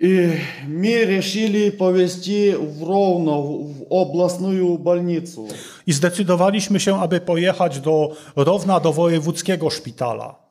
[0.00, 5.48] И мы решили повезти в Ровно, в областную больницу.
[5.86, 10.48] I zdecydowaliśmy się, aby pojechać do Rowna, do wojewódzkiego szpitala.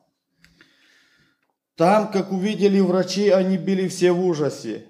[1.76, 4.82] Там, как увидели врачи, они были все в ужасе.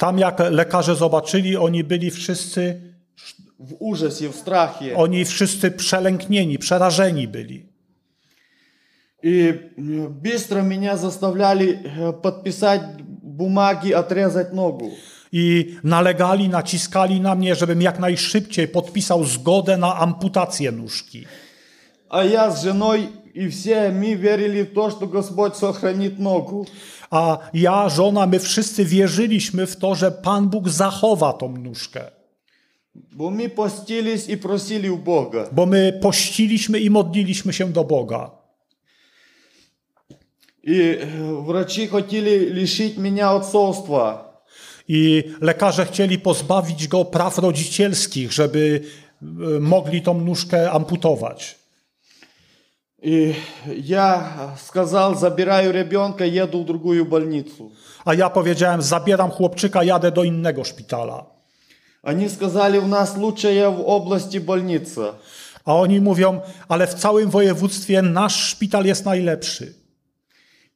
[0.00, 2.80] Tam jak lekarze zobaczyli, oni byli wszyscy,
[3.58, 4.96] В ужасе, в страхе.
[4.96, 7.66] oni wszyscy przelęknieni, przerażeni byli.
[9.22, 12.82] И э, быстро меня заставляли э, подписать
[13.22, 14.90] бумаги, отрезать ногу.
[15.32, 21.26] I nalegali, naciskali na mnie, żebym jak najszybciej podpisał zgodę na amputację nóżki.
[22.10, 26.66] А я с женой и все, мы верили в то, что Господь сохранит ногу.
[27.11, 32.11] a ja, żona, my wszyscy wierzyliśmy w to, że Pan Bóg zachowa tą nóżkę.
[32.95, 35.49] Bo my pościliśmy i prosili u Boga.
[35.51, 38.31] Bo my pościliśmy i modliliśmy się do Boga.
[40.63, 44.31] I e, wraci chcieli liszyć mnie ojcostwa.
[44.87, 48.81] I lekarze chcieli pozbawić go praw rodzicielskich, żeby
[49.21, 49.25] e,
[49.59, 51.60] mogli tą nóżkę amputować.
[53.02, 53.34] И
[53.66, 57.70] я сказал, забираю ребенка, еду в другую больницу.
[58.04, 61.26] A ja powiedziałem: Zabieram chłopczyka, jadę do innego szpitala.
[62.02, 65.14] Они сказали, у нас лучшая в области больница.
[65.64, 69.74] A oni mówią: Ale w całym województwie nasz szpital jest najlepszy.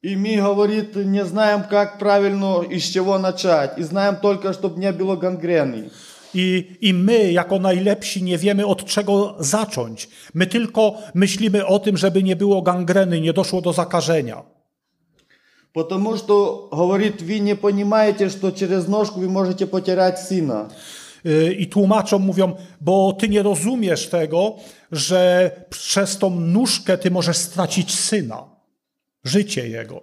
[0.02, 3.78] И мы, говорит, не знаем, как правильно и с чего начать.
[3.78, 5.90] И знаем только, чтобы не было гангрены.
[6.34, 10.08] I, I my, jako najlepsi, nie wiemy od czego zacząć.
[10.34, 14.42] My tylko myślimy o tym, żeby nie było gangreny, nie doszło do zakażenia.
[15.72, 20.68] Потому что, говорит, вы не понимаете, что через ножку вы можете потерять сына.
[21.26, 24.56] Y, I tłumaczą, mówią, bo ty nie rozumiesz tego,
[24.92, 28.44] że przez tą nóżkę ty możesz stracić syna,
[29.24, 30.02] życie jego.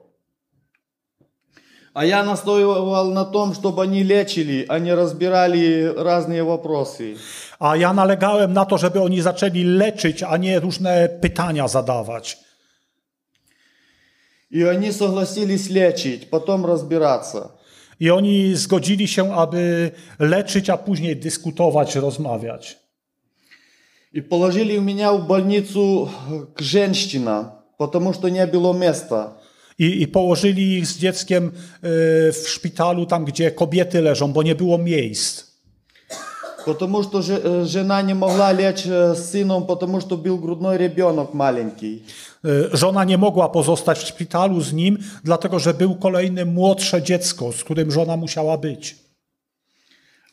[1.93, 7.17] А я настаивал на том, чтобы они лечили, а не разбирали разные вопросы.
[7.59, 12.37] A ja nalegałem na to, żeby oni zaczęli leczyć, a nie różne pytania zadawać.
[14.51, 17.51] И они согласились лечить, потом разбираться.
[17.99, 22.77] I oni zgodzili się, aby leczyć, a później dyskutować, rozmawiać.
[24.13, 26.09] И положили меня в больницу
[26.55, 29.37] к женщинам, потому что не было места.
[29.79, 31.51] I, I położyli ich z dzieckiem y,
[32.31, 35.47] w szpitalu, tam gdzie kobiety leżą, bo nie było miejsc.
[36.65, 40.77] Потому что же- э, жена не могла лечь э, с сыном, потому что был грудной
[40.77, 42.03] ребенок маленький.
[42.45, 47.51] Y, Żona nie mogła pozostać w szpitalu z nim, dlatego że był kolejne młodsze dziecko,
[47.51, 48.95] z którym żona musiała być.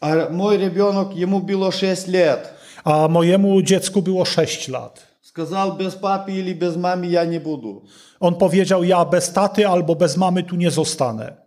[0.00, 2.54] А мой ребенок, ему было 6 лет.
[2.84, 5.07] A mojemu dziecku było 6 lat.
[5.28, 7.82] Сказал, без папы или без мамы я не буду.
[8.20, 11.44] On powiedział: Ja bez taty albo bez mamy tu nie zostanę.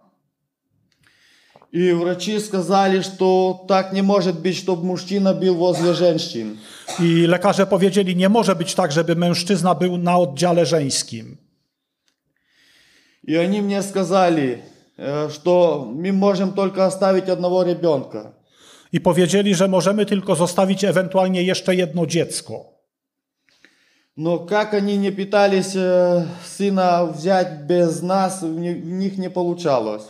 [1.72, 6.58] И врачи сказали, что так не может быть, чтобы мужчина был возле женщин.
[7.00, 11.38] I lekarze powiedzieli: Nie może być tak, żeby mężczyzna był na oddziale żeńskim.
[13.28, 14.64] И они мне сказали,
[14.98, 18.34] э, что мы можем только оставить одного ребенка.
[18.92, 22.71] I powiedzieli, że możemy tylko zostawić ewentualnie jeszcze jedno dziecko.
[24.18, 26.26] Но как они не пытались э,
[26.58, 30.04] сына взять без нас, у ни- у них не получалось.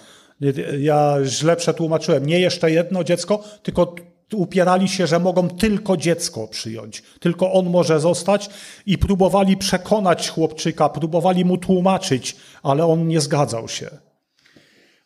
[0.80, 2.26] Ja źle przetłumaczyłem.
[2.26, 7.04] Nie jeszcze jedno dziecko, tylko t- upierali się, że mogą tylko dziecko przyjąć.
[7.20, 8.50] Tylko on może zostać
[8.86, 13.90] i próbowali przekonać chłopczyka, próbowali mu tłumaczyć, ale on nie zgadzał się.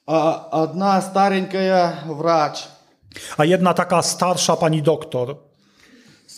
[0.08, 2.68] А одна старенькая врач
[3.38, 5.36] A jedna taka starsza pani doktor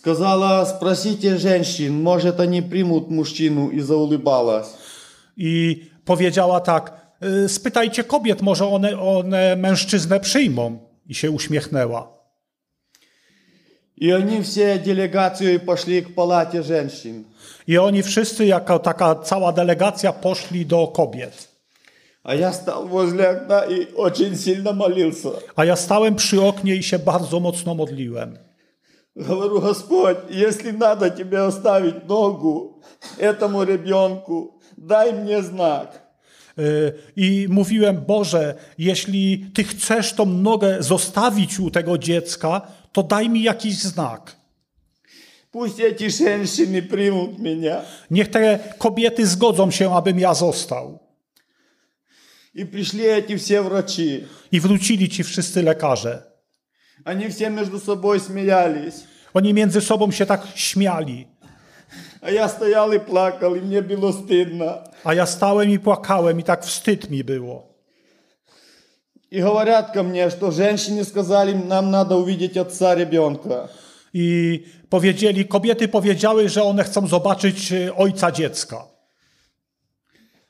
[0.07, 4.67] сказала, спросите женщин, может они примут мужчину, и заулыбалась.
[5.37, 6.93] i powiedziała tak:
[7.45, 10.79] "Y, Spytajcie kobiet, może one, one mężczyznę przyjmą.
[11.07, 12.07] I się uśmiechnęła.
[13.97, 17.23] И они все делегацией пошли к палате женщин.
[17.67, 21.47] I oni wszyscy, jako taka cała delegacja, poszli do kobiet.
[22.23, 25.29] А я стал возле окна и очень сильно молился.
[25.55, 28.37] A ja stałem przy oknie i się bardzo mocno modliłem.
[29.17, 32.81] Говорю, Господь, если надо тебе оставить ногу
[33.19, 36.01] этому ребенку, дай мне знак.
[36.59, 43.29] Y, I mówiłem, Boże, jeśli Ty chcesz tą nogę zostawić u tego dziecka, to daj
[43.29, 44.35] mi jakiś znak.
[45.51, 47.85] Пусть эти женщины примут меня.
[48.09, 50.99] Niech te kobiety zgodzą się, abym ja został.
[52.55, 54.27] И пришли эти все врачи.
[54.51, 56.26] I wrócili ci wszyscy lekarze.
[57.05, 59.03] Они все между собой смеялись.
[59.33, 61.27] Oni między sobą się tak śmiali.
[62.21, 64.83] А я стоял и плакал, и мне было стыдно.
[65.03, 67.73] A ja stałem i płakałem, i tak wstyd mi było.
[69.31, 73.67] И говорят ко мне, что женщины сказали, нам надо увидеть отца ребенка.
[74.13, 78.85] I powiedzieli, kobiety powiedziały, że one chcą zobaczyć y, ojca dziecka.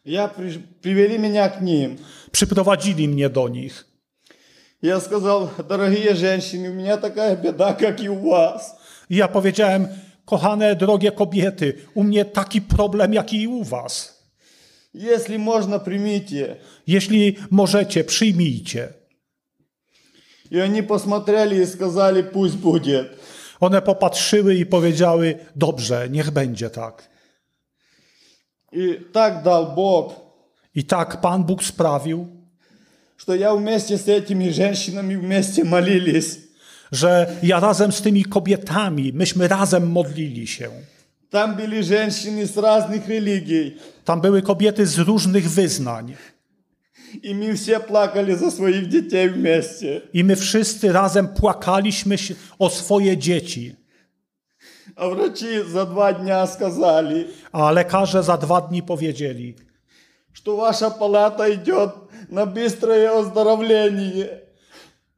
[0.05, 1.97] Я приш- привели меня к ним.
[2.31, 3.86] Przyprowadzili mnie do nich.
[4.81, 8.75] Я сказал, дорогие женщины, у меня такая беда, как и у вас.
[9.09, 9.88] I ja powiedziałem,
[10.25, 14.23] kochane, drogie kobiety, u mnie taki problem, jak i u was.
[14.93, 16.55] Если можно, примите.
[16.88, 18.93] Jeśli możecie, przyjmijcie.
[20.51, 23.07] И они посмотрели и сказали, пусть будет.
[23.59, 27.09] One popatrzyły i powiedziały, dobrze, niech będzie tak.
[28.71, 30.23] И так дал Бог,
[30.75, 32.27] I tak Pan Bóg sprawił,
[33.17, 36.38] что я вместе с этими женщинами вместе молились.
[36.91, 40.69] że ja razem z tymi kobietami, myśmy razem modlili się.
[41.29, 43.77] Там были женщины с разных религий.
[44.05, 46.15] Tam były kobiety z różnych wyznań.
[47.23, 50.01] И мы все плакали за своих детей вместе.
[50.13, 53.75] I my wszyscy razem płakaliśmy się o swoje dzieci.
[54.95, 59.55] А врачи за два дня сказали, A lekarze za dwa dni powiedzieli,
[60.33, 61.91] что ваша палата идет
[62.29, 64.39] на быстрое оздоровление.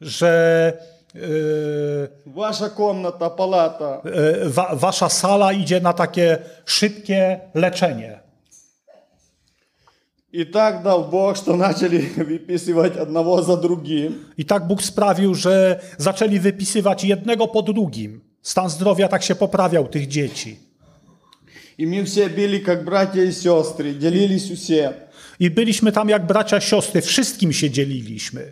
[0.02, 0.74] że
[1.14, 4.02] yy, Ваша комната, палата.
[4.06, 8.20] yy, wa, wasza sala idzie na takie szybkie leczenie.
[10.32, 14.26] И так дал Бог, что начали выписывать одного за другим.
[14.38, 18.22] I tak Bóg sprawił, że zaczęli wypisywać jednego po drugim.
[18.42, 20.60] Stan zdrowia tak się poprawiał tych dzieci.
[21.78, 24.94] И мы все были как братья и сестры, делились всем.
[25.40, 28.52] I byliśmy tam jak bracia, siostry, wszystkim się dzieliliśmy.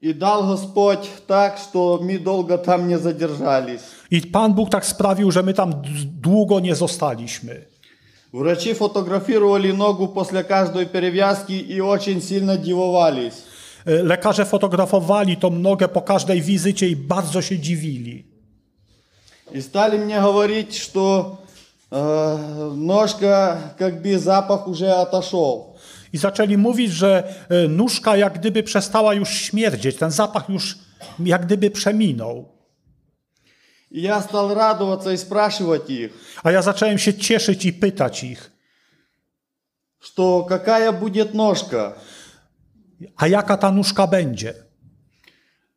[0.00, 3.80] И дал Господь так, что мы долго там не задержались.
[4.10, 5.88] I Pan Bóg tak sprawił, że my tam d-
[6.20, 7.64] długo nie zostaliśmy.
[8.32, 13.42] Врачи фотографировали ногу после каждой перевязки и очень сильно дивовались.
[13.86, 18.24] E, Lekarze fotografowali tą nogę po każdej wizycie i bardzo się dziwili.
[19.54, 21.41] И стали мне говорить, что э,
[21.92, 25.76] ножка, как бы запах уже отошел.
[26.12, 30.78] I zaczęli mówić, że e, nóżka jak gdyby przestała już śmierdzieć, ten zapach już
[31.18, 32.48] jak gdyby przeminął.
[33.90, 36.12] И я стал радоваться и спрашивать их,
[36.42, 38.50] A ja zacząłem się cieszyć i pytać ich,
[40.00, 41.92] что какая будет ножка.
[43.16, 44.54] a jaka ta nóżka będzie?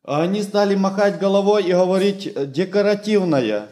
[0.04, 3.68] А Они стали махать головой и говорить э, декоративная.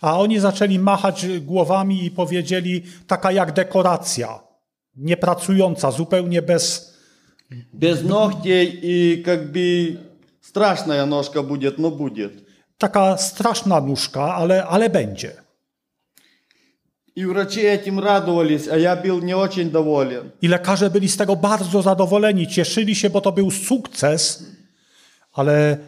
[0.00, 4.40] A oni zaczęli machać głowami i powiedzieli, taka jak dekoracja,
[4.96, 6.96] niepracująca, zupełnie bez.
[7.72, 9.96] Без ногтей и как бы
[10.40, 12.32] страшная ножка будет, но будет.
[12.78, 15.32] Taka straszna nóżka, ale, ale będzie.
[17.16, 20.30] И врачи этим радовались, а я был не очень доволен.
[20.42, 24.44] I lekarze byli z tego bardzo zadowoleni, cieszyli się, bo to był sukces,
[25.32, 25.78] ale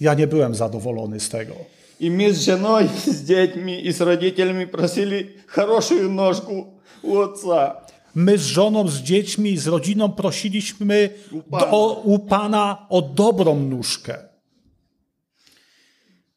[0.00, 1.54] ja nie byłem zadowolony z tego.
[2.00, 7.84] И мы с женой, с детьми и с родителями просили хорошую ножку у отца.
[8.14, 11.10] My z żoną, z dziećmi, i z rodziną prosiliśmy
[11.50, 11.70] Pana.
[11.70, 14.28] do, u Pana o dobrą nóżkę.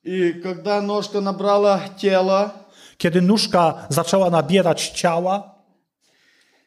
[0.03, 2.49] И когда ножка набрала тело,
[2.97, 5.55] Kiedy nóżka zaczęła nabierać ciała,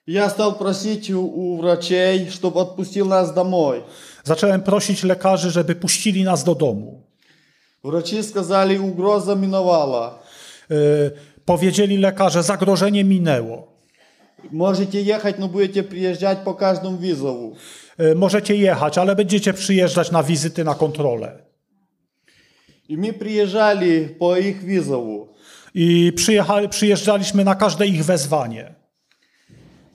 [0.07, 3.83] я стал просить у, у врачей, чтобы отпустил нас домой.
[4.25, 7.03] zacząłem prosić lekarzy, żeby puścili nas do domu.
[7.83, 10.19] Врачи сказали, угроза миновала.
[10.71, 11.11] Yy,
[11.45, 13.69] powiedzieli lekarze, zagrożenie minęło.
[14.51, 17.57] Можете ехать, но будете приезжать по каждому вызову.
[17.99, 21.39] Yy, możecie jechać, ale będziecie przyjeżdżać na wizyty, na kontrolę.
[22.89, 25.29] И мы приезжали по их вызову.
[25.75, 28.75] I przyjechali, przyjeżdżaliśmy na każde ich wezwanie.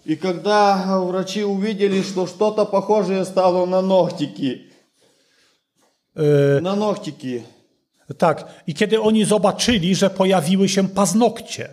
[0.05, 4.69] И когда врачи увидели, что что-то похожее стало на ногтики,
[6.15, 7.43] Yy, на ногтики,
[8.17, 11.69] tak, i kiedy oni zobaczyli, że pojawiły się paznokcie,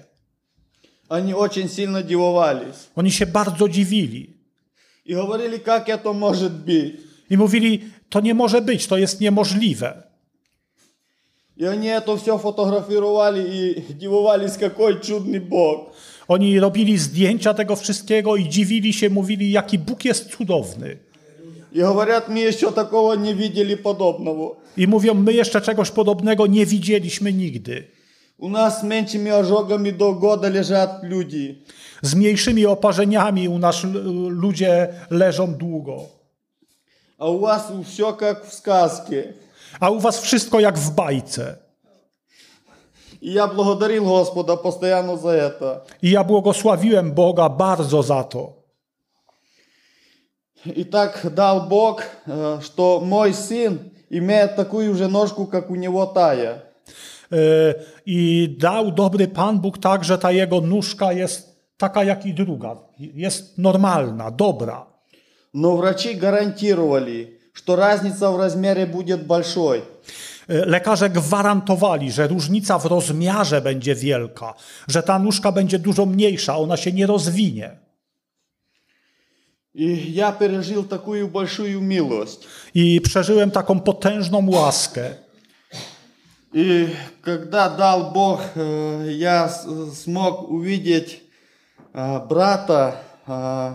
[1.08, 2.88] они очень сильно дивовались.
[2.96, 4.36] oni się bardzo dziwili.
[5.04, 6.96] И говорили, как это может быть.
[7.30, 10.02] I mówili, to nie może być, to jest niemożliwe.
[11.56, 15.92] И они это все фотографировали и дивовались, какой чудный Бог.
[16.28, 20.98] Oni robili zdjęcia tego wszystkiego i dziwili się, mówili, jaki Bóg jest cudowny.
[21.72, 24.56] И говорят, мы еще такого не видели подобного.
[24.76, 27.84] I mówią, my jeszcze czegoś podobnego nie widzieliśmy nigdy.
[28.38, 31.54] У нас с меньшими ожогами до года лежат люди.
[32.02, 36.00] Z mniejszymi oparzeniami u nas l- ludzie leżą długo.
[37.18, 39.32] А у вас все как в сказке.
[39.80, 41.56] A u was wszystko jak w bajce.
[43.22, 45.80] И я благодарил Господа постоянно за это.
[46.02, 48.52] I ja błogosławiłem Boga bardzo za to.
[50.64, 56.06] И так дал Бог, э, что мой сын имеет такую же ножку, как у него
[56.06, 56.62] Тая.
[57.30, 57.74] Yy,
[58.06, 62.76] I dał dobry Pan Bóg tak, że ta jego nóżka jest taka jak i druga.
[62.98, 64.86] Jest normalna, dobra.
[65.54, 69.82] Но врачи гарантировали, что разница в размере будет большой.
[70.48, 74.54] Yy, Lekarze gwarantowali, że różnica w rozmiarze będzie wielka,
[74.88, 77.79] że ta nóżka będzie dużo mniejsza, ona się nie rozwinie.
[79.74, 82.46] И я пережил такую большую милость.
[82.74, 85.10] I przeżyłem taką potężną łaskę.
[86.54, 86.88] И
[87.22, 89.66] когда дал Бог, э, я с-
[90.02, 91.20] смог увидеть
[91.94, 92.92] э, брата,
[93.28, 93.74] э,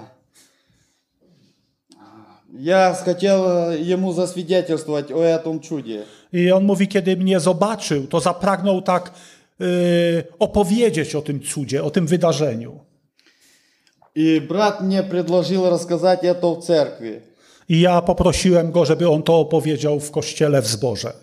[2.60, 6.06] я хотел э, ему засвидетельствовать о этом чуде.
[6.34, 9.12] I on mówi, kiedy mnie zobaczył, to zapragnął tak
[9.60, 12.80] yy, opowiedzieć o tym cudzie, o tym wydarzeniu.
[14.16, 17.22] И брат мне предложил рассказать это в церкви.
[17.70, 21.14] I ja poprosiłem go, żeby on to opowiedział w kościele w zborze.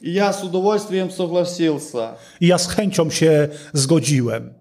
[0.00, 2.16] И я с удовольствием согласился.
[2.40, 4.54] I ja z chęcią się zgodziłem.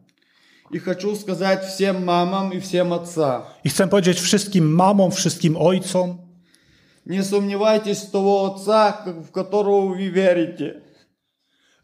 [0.71, 3.41] И хочу сказать всем мамам и всем отцам.
[3.63, 6.17] I chcę powiedzieć wszystkim mamom, wszystkim ojcom,
[7.05, 10.81] Не сомневайтесь в того отца, как- в которого вы верите.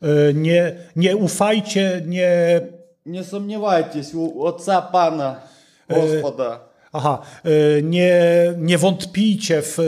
[0.01, 2.61] yy, nie, nie ufajcie, nie.
[3.05, 5.41] Не сомневайтесь у отца Пана,
[5.88, 6.54] Gospoda.
[6.54, 6.58] E,
[6.92, 8.22] aha, e, nie,
[8.58, 9.82] nie wątpijcie w e,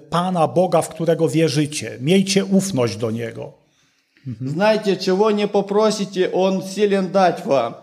[0.00, 1.98] Pana Boga, w którego wierzycie.
[2.00, 3.52] Miejcie ufność do Niego.
[4.26, 4.50] Mhm.
[4.50, 7.74] Znajcie, czego nie poprosicie, On silien dać wam.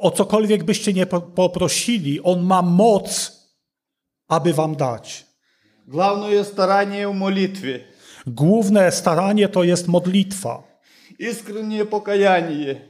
[0.00, 3.32] O cokolwiek byście nie poprosili, On ma moc,
[4.28, 5.26] aby wam dać.
[5.88, 7.80] Główne jest staranie w modlitwie.
[8.26, 10.62] Główne staranie to jest modlitwa.
[11.18, 12.80] Iskrenie pokajanie.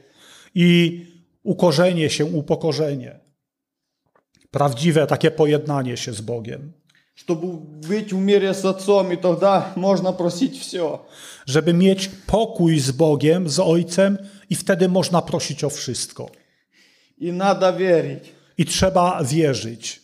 [0.55, 1.05] I
[1.43, 3.19] ukorzenie się, upokorzenie
[4.50, 6.72] Prawdziwe takie pojednanie się z Bogiem.
[7.14, 7.46] Чтобы
[7.88, 10.98] быть в мире с Отцом, и тогда можно просить все.
[11.46, 14.18] Żeby mieć pokój z Bogiem, z Ojcem,
[14.50, 16.30] i wtedy można prosić o wszystko.
[17.18, 18.32] И надо верить.
[18.58, 20.02] I trzeba wierzyć.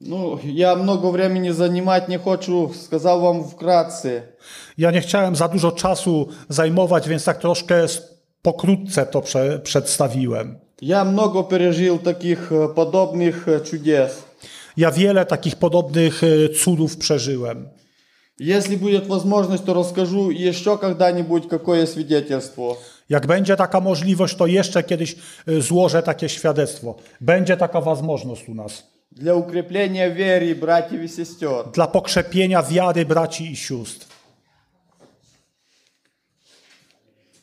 [0.00, 4.22] Ну, я много времени занимать не хочу, сказал вам вкратце.
[4.78, 8.02] Ja nie chciałem za dużo czasu zajmować, więc tak troszkę s-
[8.42, 10.58] pokrótce to prze, przedstawiłem.
[10.80, 14.24] Я много пережил таких э, подобных э, чудес.
[14.76, 17.68] Ja wiele takich podobnych e, cudów przeżyłem.
[18.38, 22.76] Если будет возможность, то расскажу еще когда-нибудь, какое свидетельство.
[23.08, 25.16] Jak będzie taka możliwość, to jeszcze kiedyś
[25.48, 26.94] e, złożę takie świadectwo.
[27.20, 28.92] Będzie taka возможность u nas.
[29.10, 31.70] Для укрепления веры братьев и сестер.
[31.74, 34.05] Dla pokrzepienia wiary braci i sióstr.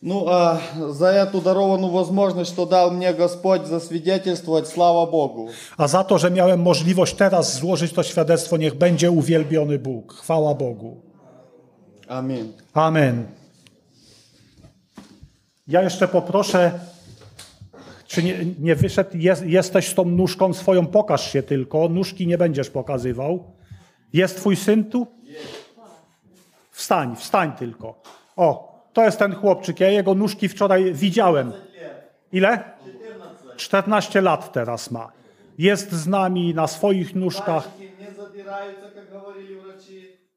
[0.03, 5.49] Ну, а за эту дарованную возможность, что дал мне Господь засвидетельствовать, слава Богу.
[5.77, 10.13] A za to, że miałem możliwość teraz złożyć to świadectwo, niech będzie uwielbiony Bóg.
[10.13, 11.01] Chwała Bogu.
[12.07, 12.53] Аминь.
[12.73, 13.27] Amen.
[15.67, 16.79] Ja jeszcze poproszę,
[18.07, 22.37] czy nie, nie wyszedł, jest, jesteś z tą nóżką swoją, pokaż się tylko, nóżki nie
[22.37, 23.43] będziesz pokazywał.
[24.13, 25.07] Jest twój syn tu?
[26.71, 28.01] Wstań, wstań tylko.
[28.35, 29.80] O, to jest ten chłopczyk.
[29.80, 31.52] Ja jego nóżki wczoraj widziałem.
[32.32, 32.64] Ile?
[33.56, 35.12] 14 lat teraz ma.
[35.58, 37.68] Jest z nami na swoich nóżkach.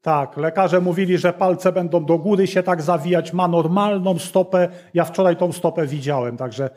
[0.01, 3.33] Tak, lekarze mówili, że palce będą do góry się tak zawijać.
[3.33, 4.69] Ma normalną stopę.
[4.93, 6.69] Ja wczoraj tą stopę widziałem, także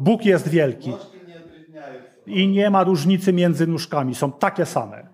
[0.00, 0.92] Bóg jest wielki.
[2.26, 5.06] I nie ma różnicy między nóżkami, są takie same.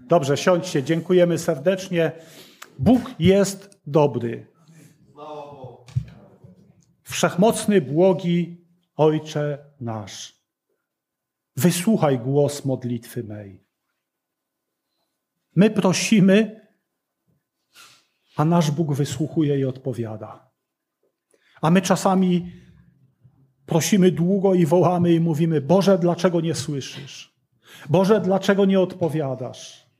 [0.00, 2.12] Dobrze, siądźcie, dziękujemy serdecznie.
[2.78, 4.46] Bóg jest dobry
[7.10, 10.36] wszechmocny, błogi Ojcze nasz,
[11.56, 13.64] wysłuchaj głos modlitwy mej.
[15.56, 16.66] My prosimy,
[18.36, 20.50] a nasz Bóg wysłuchuje i odpowiada.
[21.62, 22.52] A my czasami
[23.66, 27.40] prosimy długo i wołamy i mówimy: Boże, dlaczego nie słyszysz?
[27.88, 29.90] Boże, dlaczego nie odpowiadasz?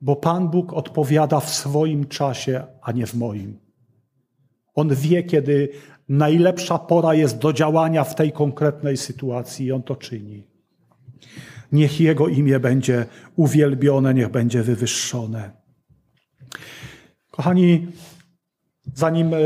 [0.00, 3.67] Bo Pan Bóg odpowiada w swoim czasie, a nie w moim.
[4.78, 5.68] On wie, kiedy
[6.08, 10.46] najlepsza pora jest do działania w tej konkretnej sytuacji i on to czyni.
[11.72, 13.06] Niech Jego imię będzie
[13.36, 15.50] uwielbione, niech będzie wywyższone.
[17.30, 17.86] Kochani,
[18.94, 19.38] zanim e,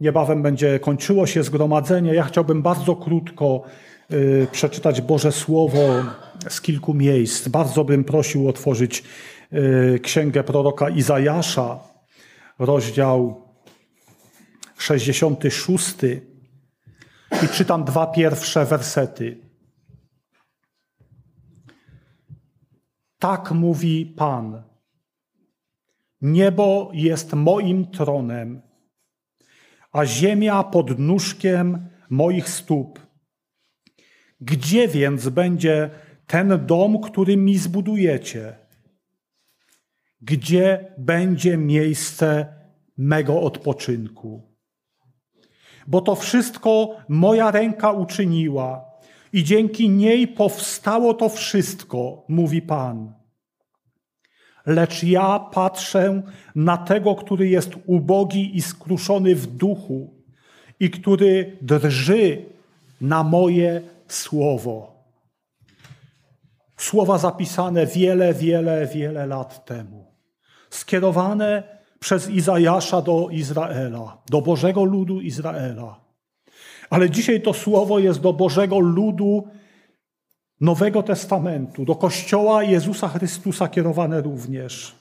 [0.00, 3.62] niebawem będzie kończyło się zgromadzenie, ja chciałbym bardzo krótko
[4.10, 5.78] e, przeczytać Boże Słowo
[6.48, 7.48] z kilku miejsc.
[7.48, 9.04] Bardzo bym prosił otworzyć
[9.52, 11.78] e, księgę proroka Izajasza,
[12.58, 13.51] rozdział
[14.82, 15.96] 66
[17.44, 19.38] i czytam dwa pierwsze wersety.
[23.18, 24.62] Tak mówi Pan.
[26.20, 28.62] Niebo jest moim tronem,
[29.92, 33.00] a ziemia pod nóżkiem moich stóp.
[34.40, 35.90] Gdzie więc będzie
[36.26, 38.56] ten dom, który mi zbudujecie?
[40.20, 42.54] Gdzie będzie miejsce
[42.96, 44.51] mego odpoczynku?
[45.86, 48.84] Bo to wszystko moja ręka uczyniła
[49.32, 53.12] i dzięki niej powstało to wszystko, mówi Pan.
[54.66, 56.22] Lecz ja patrzę
[56.54, 60.14] na tego, który jest ubogi i skruszony w duchu
[60.80, 62.44] i który drży
[63.00, 65.04] na moje słowo.
[66.76, 70.06] Słowa zapisane wiele, wiele, wiele lat temu.
[70.70, 76.00] Skierowane przez Izajasza do Izraela, do Bożego ludu Izraela.
[76.90, 79.48] Ale dzisiaj to słowo jest do Bożego ludu
[80.60, 84.94] Nowego Testamentu, do Kościoła Jezusa Chrystusa kierowane również.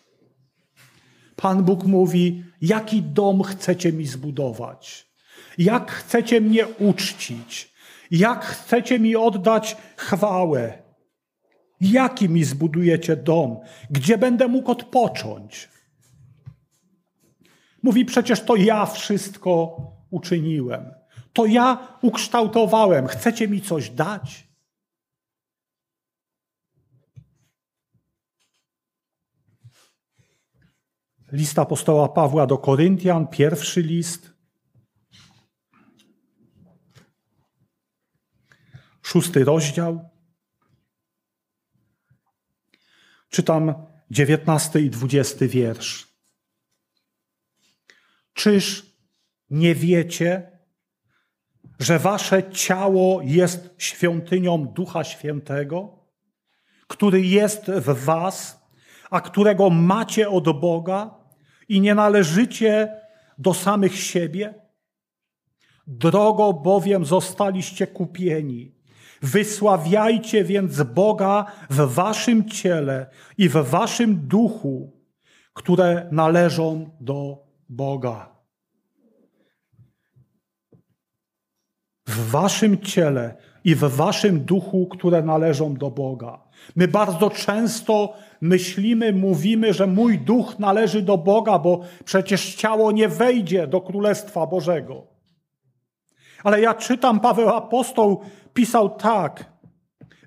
[1.36, 5.08] Pan Bóg mówi: Jaki dom chcecie mi zbudować?
[5.58, 7.74] Jak chcecie mnie uczcić?
[8.12, 10.74] Jak chcecie mi oddać chwałę?
[11.82, 13.58] Jaki mi zbudujecie dom?
[13.90, 15.70] Gdzie będę mógł odpocząć?
[17.84, 19.78] Mówi: Przecież to ja wszystko
[20.10, 20.94] uczyniłem.
[21.34, 23.08] To ja ukształtowałem.
[23.08, 24.52] Chcecie mi coś dać?
[31.32, 34.34] List apostoła Pawła do Koryntian, pierwszy list,
[39.02, 40.10] szósty rozdział.
[43.30, 43.74] Czytam
[44.12, 46.11] dziewiętnasty i dwudziesty wiersz.
[48.34, 48.96] Czyż
[49.50, 50.52] nie wiecie,
[51.80, 56.00] że wasze ciało jest świątynią Ducha Świętego,
[56.88, 58.62] który jest w was,
[59.10, 61.16] a którego macie od Boga
[61.70, 63.02] i nie należycie
[63.38, 64.54] do samych siebie?
[65.88, 68.76] Drogo bowiem zostaliście kupieni.
[69.22, 74.92] Wysławiajcie więc Boga w waszym ciele i w waszym duchu,
[75.54, 78.36] które należą do Boga.
[82.08, 86.40] W waszym ciele, i w waszym duchu, które należą do Boga.
[86.76, 93.08] My bardzo często myślimy, mówimy, że mój duch należy do Boga, bo przecież ciało nie
[93.08, 95.08] wejdzie do Królestwa Bożego.
[96.44, 98.22] Ale ja czytam, Paweł Apostoł
[98.54, 99.46] pisał tak: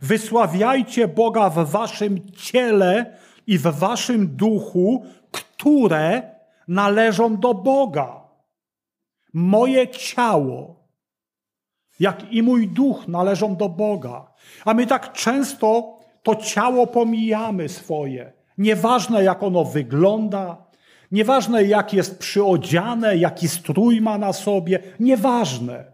[0.02, 3.16] Wysławiajcie Boga w waszym ciele
[3.46, 6.33] i w waszym duchu, które
[6.68, 8.24] należą do Boga.
[9.32, 10.84] Moje ciało,
[12.00, 14.32] jak i mój duch należą do Boga.
[14.64, 18.32] A my tak często to ciało pomijamy swoje.
[18.58, 20.66] Nieważne jak ono wygląda,
[21.12, 25.92] nieważne jak jest przyodziane, jaki strój ma na sobie, nieważne.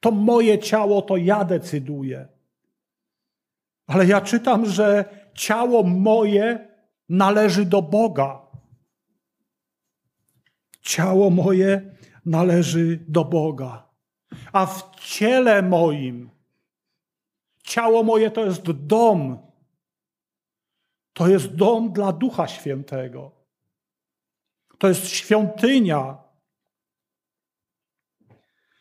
[0.00, 2.28] To moje ciało, to ja decyduję.
[3.86, 6.68] Ale ja czytam, że ciało moje
[7.08, 8.45] należy do Boga.
[10.86, 13.88] Ciało moje należy do Boga.
[14.52, 16.30] A w ciele moim,
[17.62, 19.38] ciało moje to jest dom.
[21.12, 23.30] To jest dom dla Ducha Świętego.
[24.78, 26.18] To jest świątynia,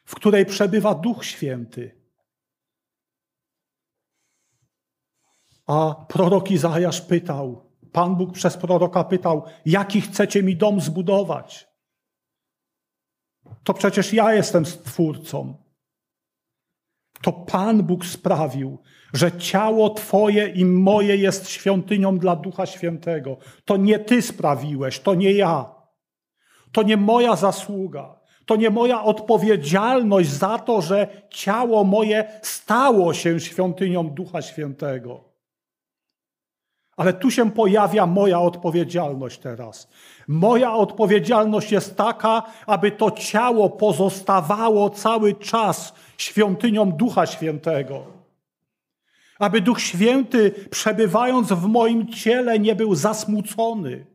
[0.05, 2.01] w której przebywa Duch Święty.
[5.67, 11.74] A prorok Izajasz pytał, Pan Bóg przez proroka pytał, jaki chcecie mi dom zbudować?
[13.63, 15.65] To przecież ja jestem stwórcą.
[17.21, 18.77] To Pan Bóg sprawił,
[19.13, 23.37] że ciało Twoje i moje jest świątynią dla Ducha Świętego.
[23.65, 25.75] To nie Ty sprawiłeś, to nie ja.
[26.71, 28.19] To nie moja zasługa.
[28.45, 35.24] To nie moja odpowiedzialność za to, że ciało moje stało się świątynią Ducha Świętego.
[36.95, 39.87] Ale tu się pojawia moja odpowiedzialność teraz.
[40.27, 48.03] Moja odpowiedzialność jest taka, aby to ciało pozostawało cały czas świątynią Ducha Świętego.
[49.39, 54.05] Aby Duch Święty, przebywając w moim ciele, nie był zasmucony.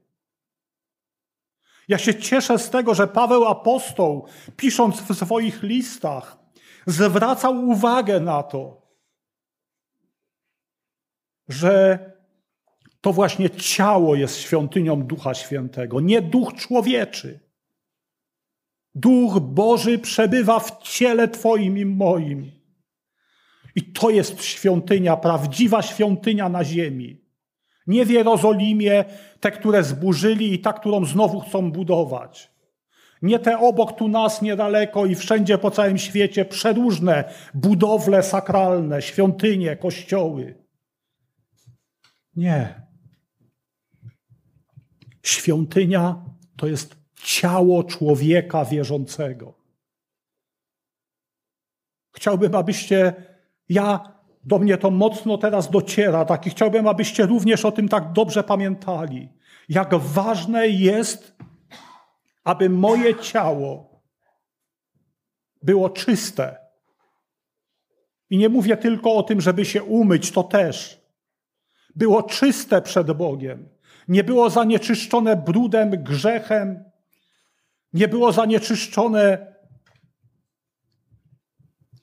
[1.89, 4.27] Ja się cieszę z tego, że Paweł Apostoł,
[4.57, 6.39] pisząc w swoich listach,
[6.87, 8.83] zwracał uwagę na to,
[11.49, 11.99] że
[13.01, 17.41] to właśnie ciało jest świątynią Ducha Świętego, nie duch człowieczy.
[18.95, 22.51] Duch Boży przebywa w ciele Twoim i moim.
[23.75, 27.21] I to jest świątynia, prawdziwa świątynia na ziemi.
[27.87, 29.05] Nie w Jerozolimie,
[29.41, 32.51] te, które zburzyli i ta, którą znowu chcą budować.
[33.23, 37.25] Nie te obok tu nas niedaleko i wszędzie po całym świecie przeróżne
[37.55, 40.65] budowle sakralne, świątynie, kościoły.
[42.37, 42.90] Nie.
[45.23, 46.25] Świątynia
[46.57, 49.55] to jest ciało człowieka wierzącego.
[52.13, 53.15] Chciałbym, abyście,
[53.69, 58.13] ja, do mnie to mocno teraz dociera, tak, i chciałbym, abyście również o tym tak
[58.13, 59.29] dobrze pamiętali,
[59.69, 61.35] jak ważne jest,
[62.45, 64.03] aby moje ciało
[65.63, 66.57] było czyste.
[68.31, 71.01] I nie mówię tylko o tym, żeby się umyć, to też.
[71.97, 73.69] Było czyste przed Bogiem
[74.11, 76.85] nie było zanieczyszczone brudem, grzechem,
[77.93, 79.55] nie było zanieczyszczone,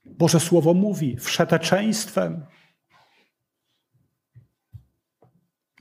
[0.05, 2.45] Boże Słowo mówi, wszeteczeństwem.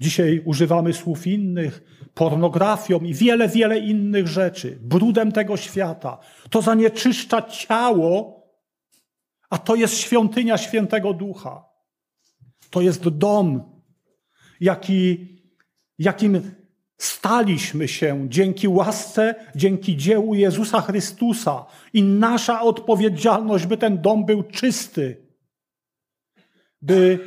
[0.01, 1.83] Dzisiaj używamy słów innych,
[2.15, 6.19] pornografią i wiele, wiele innych rzeczy, brudem tego świata.
[6.51, 8.43] To zanieczyszcza ciało,
[9.51, 11.65] a to jest świątynia świętego ducha.
[12.71, 13.83] To jest dom,
[14.61, 15.36] jaki
[15.99, 16.41] jakim
[16.99, 21.67] staliśmy się dzięki łasce, dzięki dziełu Jezusa Chrystusa.
[21.93, 25.27] I nasza odpowiedzialność, by ten dom był czysty,
[26.83, 27.19] by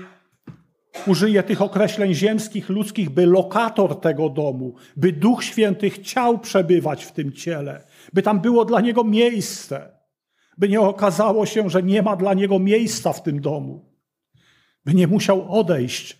[1.07, 7.11] użyję tych określeń ziemskich, ludzkich, by lokator tego domu, by Duch Święty chciał przebywać w
[7.11, 9.99] tym ciele, by tam było dla niego miejsce,
[10.57, 13.86] by nie okazało się, że nie ma dla niego miejsca w tym domu,
[14.86, 16.20] by nie musiał odejść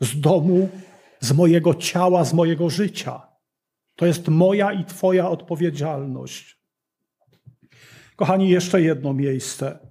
[0.00, 0.68] z domu
[1.22, 3.28] z mojego ciała, z mojego życia.
[3.96, 6.58] To jest moja i Twoja odpowiedzialność.
[8.16, 9.90] Kochani, jeszcze jedno miejsce.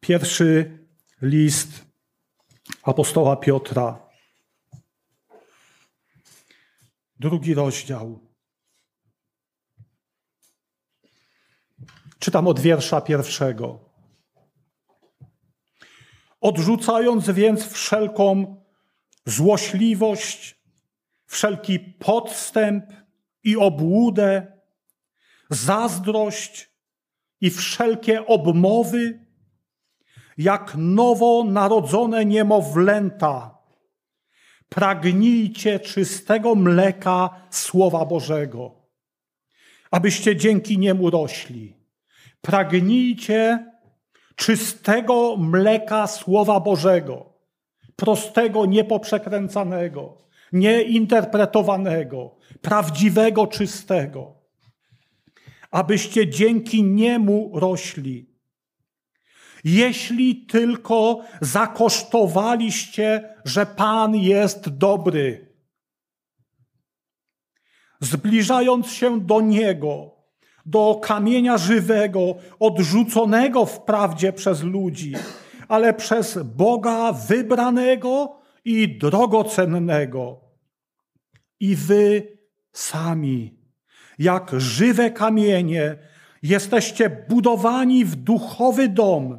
[0.00, 0.78] Pierwszy
[1.22, 1.84] list
[2.82, 4.08] apostoła Piotra.
[7.20, 8.26] Drugi rozdział.
[12.18, 13.85] Czytam od wiersza pierwszego.
[16.46, 18.56] Odrzucając więc wszelką
[19.24, 20.60] złośliwość,
[21.26, 22.84] wszelki podstęp
[23.44, 24.46] i obłudę,
[25.50, 26.70] zazdrość
[27.40, 29.26] i wszelkie obmowy,
[30.38, 33.58] jak nowo narodzone niemowlęta.
[34.68, 38.74] Pragnijcie czystego mleka Słowa Bożego,
[39.90, 41.76] abyście dzięki niemu rośli.
[42.40, 43.66] Pragnijcie
[44.36, 47.32] czystego mleka Słowa Bożego,
[47.96, 50.18] prostego, niepoprzekręcanego,
[50.52, 54.34] nieinterpretowanego, prawdziwego, czystego,
[55.70, 58.36] abyście dzięki niemu rośli.
[59.64, 65.54] Jeśli tylko zakosztowaliście, że Pan jest dobry,
[68.00, 70.15] zbliżając się do Niego,
[70.66, 72.20] do kamienia żywego,
[72.60, 75.12] odrzuconego wprawdzie przez ludzi,
[75.68, 80.40] ale przez Boga wybranego i drogocennego.
[81.60, 82.38] I wy
[82.72, 83.58] sami,
[84.18, 85.98] jak żywe kamienie,
[86.42, 89.38] jesteście budowani w duchowy dom,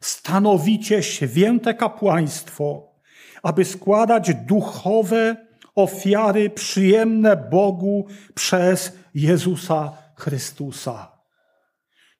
[0.00, 2.94] stanowicie święte kapłaństwo,
[3.42, 5.36] aby składać duchowe
[5.74, 11.18] ofiary przyjemne Bogu przez Jezusa Chrystusa.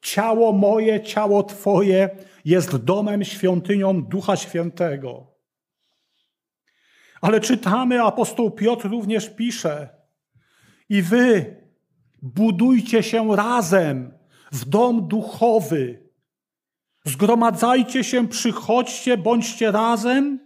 [0.02, 2.10] Ciało moje, ciało Twoje
[2.44, 5.34] jest domem, świątynią Ducha Świętego.
[7.20, 9.88] Ale czytamy, apostoł Piotr również pisze,
[10.88, 11.56] i wy
[12.22, 14.18] budujcie się razem
[14.52, 16.10] w dom duchowy.
[17.04, 20.40] Zgromadzajcie się, przychodźcie, bądźcie razem,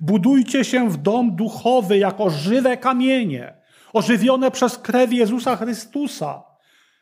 [0.00, 3.56] budujcie się w dom duchowy jako żywe kamienie,
[3.92, 6.55] ożywione przez krew Jezusa Chrystusa.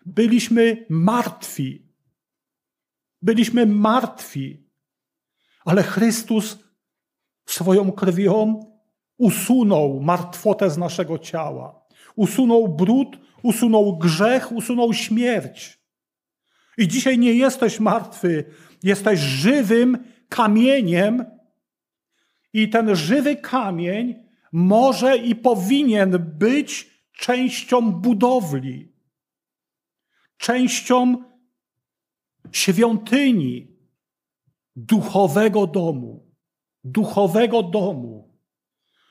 [0.06, 1.86] Byliśmy martwi.
[3.22, 4.70] Byliśmy martwi,
[5.64, 6.58] ale Chrystus
[7.46, 8.60] swoją krwią
[9.16, 11.86] usunął martwotę z naszego ciała.
[12.16, 15.78] Usunął brud, usunął grzech, usunął śmierć.
[16.78, 18.44] I dzisiaj nie jesteś martwy,
[18.82, 19.98] jesteś żywym
[20.28, 21.24] kamieniem,
[22.54, 24.14] i ten żywy kamień
[24.52, 28.93] może i powinien być częścią budowli,
[30.36, 31.16] częścią
[32.52, 33.76] świątyni
[34.76, 36.34] duchowego domu,
[36.84, 38.34] duchowego domu.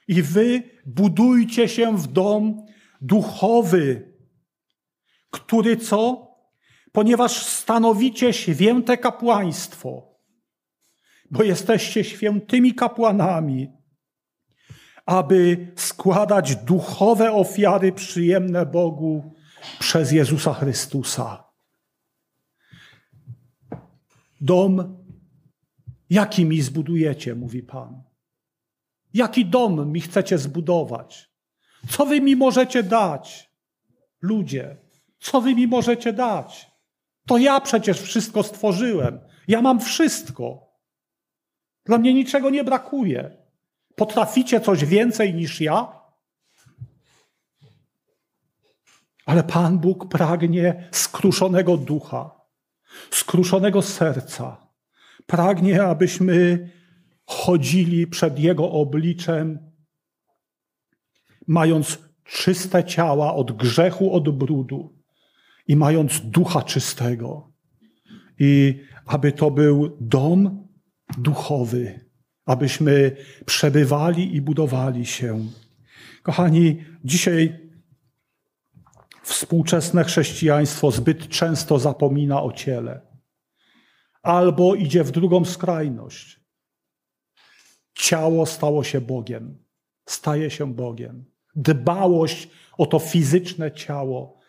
[0.08, 2.66] I wy budujcie się w dom
[3.02, 4.14] duchowy,
[5.32, 6.28] który co?
[6.92, 10.14] Ponieważ stanowicie święte kapłaństwo,
[11.32, 13.72] bo jesteście świętymi kapłanami,
[15.06, 19.34] aby składać duchowe ofiary przyjemne Bogu
[19.80, 21.44] przez Jezusa Chrystusa.
[24.42, 25.06] Dom,
[26.10, 28.04] jaki mi zbudujecie, mówi Pan.
[29.14, 31.30] Jaki dom mi chcecie zbudować?
[31.90, 33.52] Co wy mi możecie dać?
[34.22, 34.78] Ludzie,
[35.20, 36.72] co wy mi możecie dać?
[37.26, 39.20] To ja przecież wszystko stworzyłem.
[39.48, 40.74] Ja mam wszystko.
[41.86, 43.38] Dla mnie niczego nie brakuje.
[43.96, 46.03] Potraficie coś więcej niż ja?
[49.26, 52.32] Ale Pan Bóg pragnie skruszonego ducha,
[53.12, 54.68] skruszonego serca.
[55.26, 56.70] Pragnie, abyśmy
[57.26, 59.60] chodzili przed Jego obliczem,
[61.48, 65.00] mając czyste ciała od grzechu, od brudu
[65.68, 67.52] i mając ducha czystego.
[68.40, 70.68] I aby to był dom
[71.18, 72.10] duchowy,
[72.46, 73.16] abyśmy
[73.46, 75.46] przebywali i budowali się.
[76.24, 77.63] Kochani, dzisiaj
[79.24, 83.14] współczesne chrześcijaństwo zbyt często zapomina o ciele
[84.24, 86.40] albo idzie w drugą skrajność.
[87.94, 89.64] Ciało stało się Bogiem,
[90.06, 91.26] staje się Bogiem.
[91.56, 94.40] Dbałość o to fizyczne ciało,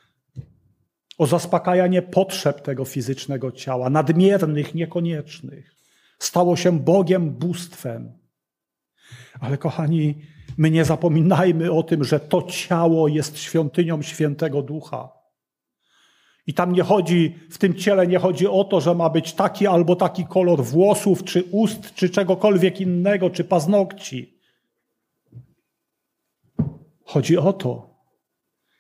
[1.18, 5.75] o zaspokajanie potrzeb tego fizycznego ciała, nadmiernych, niekoniecznych,
[6.18, 8.18] stało się Bogiem, bóstwem.
[9.41, 10.22] Ale kochani,
[10.57, 15.12] my nie zapominajmy o tym, że to ciało jest świątynią świętego ducha.
[16.46, 19.66] I tam nie chodzi, w tym ciele nie chodzi o to, że ma być taki
[19.66, 24.40] albo taki kolor włosów, czy ust, czy czegokolwiek innego, czy paznokci.
[27.05, 27.94] Chodzi o to,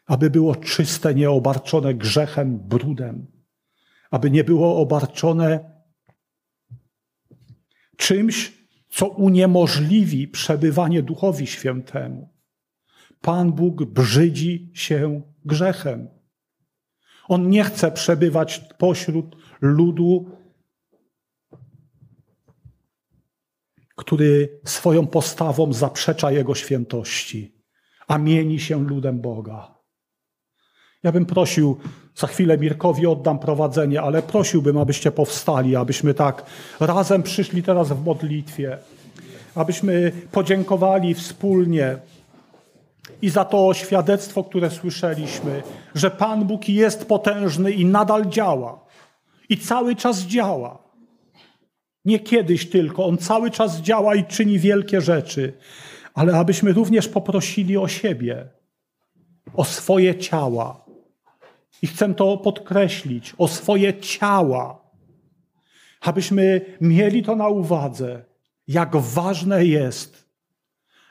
[0.06, 3.26] aby było czyste, nieobarczone grzechem, brudem,
[4.10, 5.74] aby nie było obarczone
[7.96, 8.63] czymś,
[8.94, 12.28] co uniemożliwi przebywanie Duchowi Świętemu.
[13.20, 16.08] Pan Bóg brzydzi się grzechem.
[17.28, 20.30] On nie chce przebywać pośród ludu,
[23.96, 27.64] który swoją postawą zaprzecza Jego świętości,
[28.06, 29.73] a mieni się ludem Boga.
[31.04, 31.76] Ja bym prosił,
[32.16, 36.44] za chwilę Mirkowi oddam prowadzenie, ale prosiłbym, abyście powstali, abyśmy tak
[36.80, 38.78] razem przyszli teraz w modlitwie,
[39.54, 41.96] abyśmy podziękowali wspólnie
[43.22, 45.62] i za to świadectwo, które słyszeliśmy,
[45.94, 48.84] że Pan Bóg jest potężny i nadal działa.
[49.48, 50.78] I cały czas działa.
[52.04, 55.52] Nie kiedyś tylko, On cały czas działa i czyni wielkie rzeczy,
[56.14, 58.48] ale abyśmy również poprosili o siebie,
[59.54, 60.83] o swoje ciała.
[61.82, 64.84] I chcę to podkreślić, o swoje ciała.
[66.00, 68.24] Abyśmy mieli to na uwadze,
[68.68, 70.28] jak ważne jest,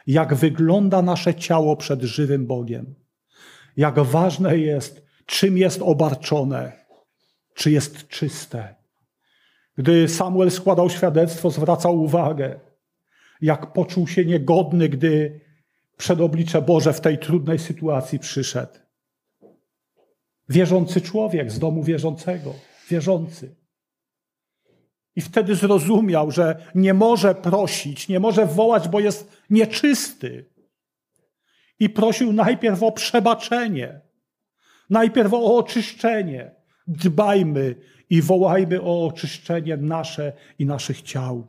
[0.08, 2.96] jak wygląda nasze ciało przed żywym Bogiem.
[3.78, 6.72] Jak ważne jest, czym jest obarczone,
[7.54, 8.76] czy jest czyste.
[9.78, 12.60] Gdy Samuel składał świadectwo, zwracał uwagę,
[13.42, 15.42] jak poczuł się niegodny, gdy
[15.98, 18.83] przed oblicze Boże w tej trudnej sytuacji przyszedł.
[20.54, 22.54] Wierzący człowiek z domu wierzącego,
[22.90, 23.56] wierzący.
[25.16, 30.50] I wtedy zrozumiał, że nie może prosić, nie może wołać, bo jest nieczysty.
[31.80, 34.02] I prosił najpierw o przebaczenie,
[34.90, 36.56] najpierw o oczyszczenie.
[36.88, 37.76] Dbajmy
[38.10, 41.48] i wołajmy o oczyszczenie nasze i naszych ciał.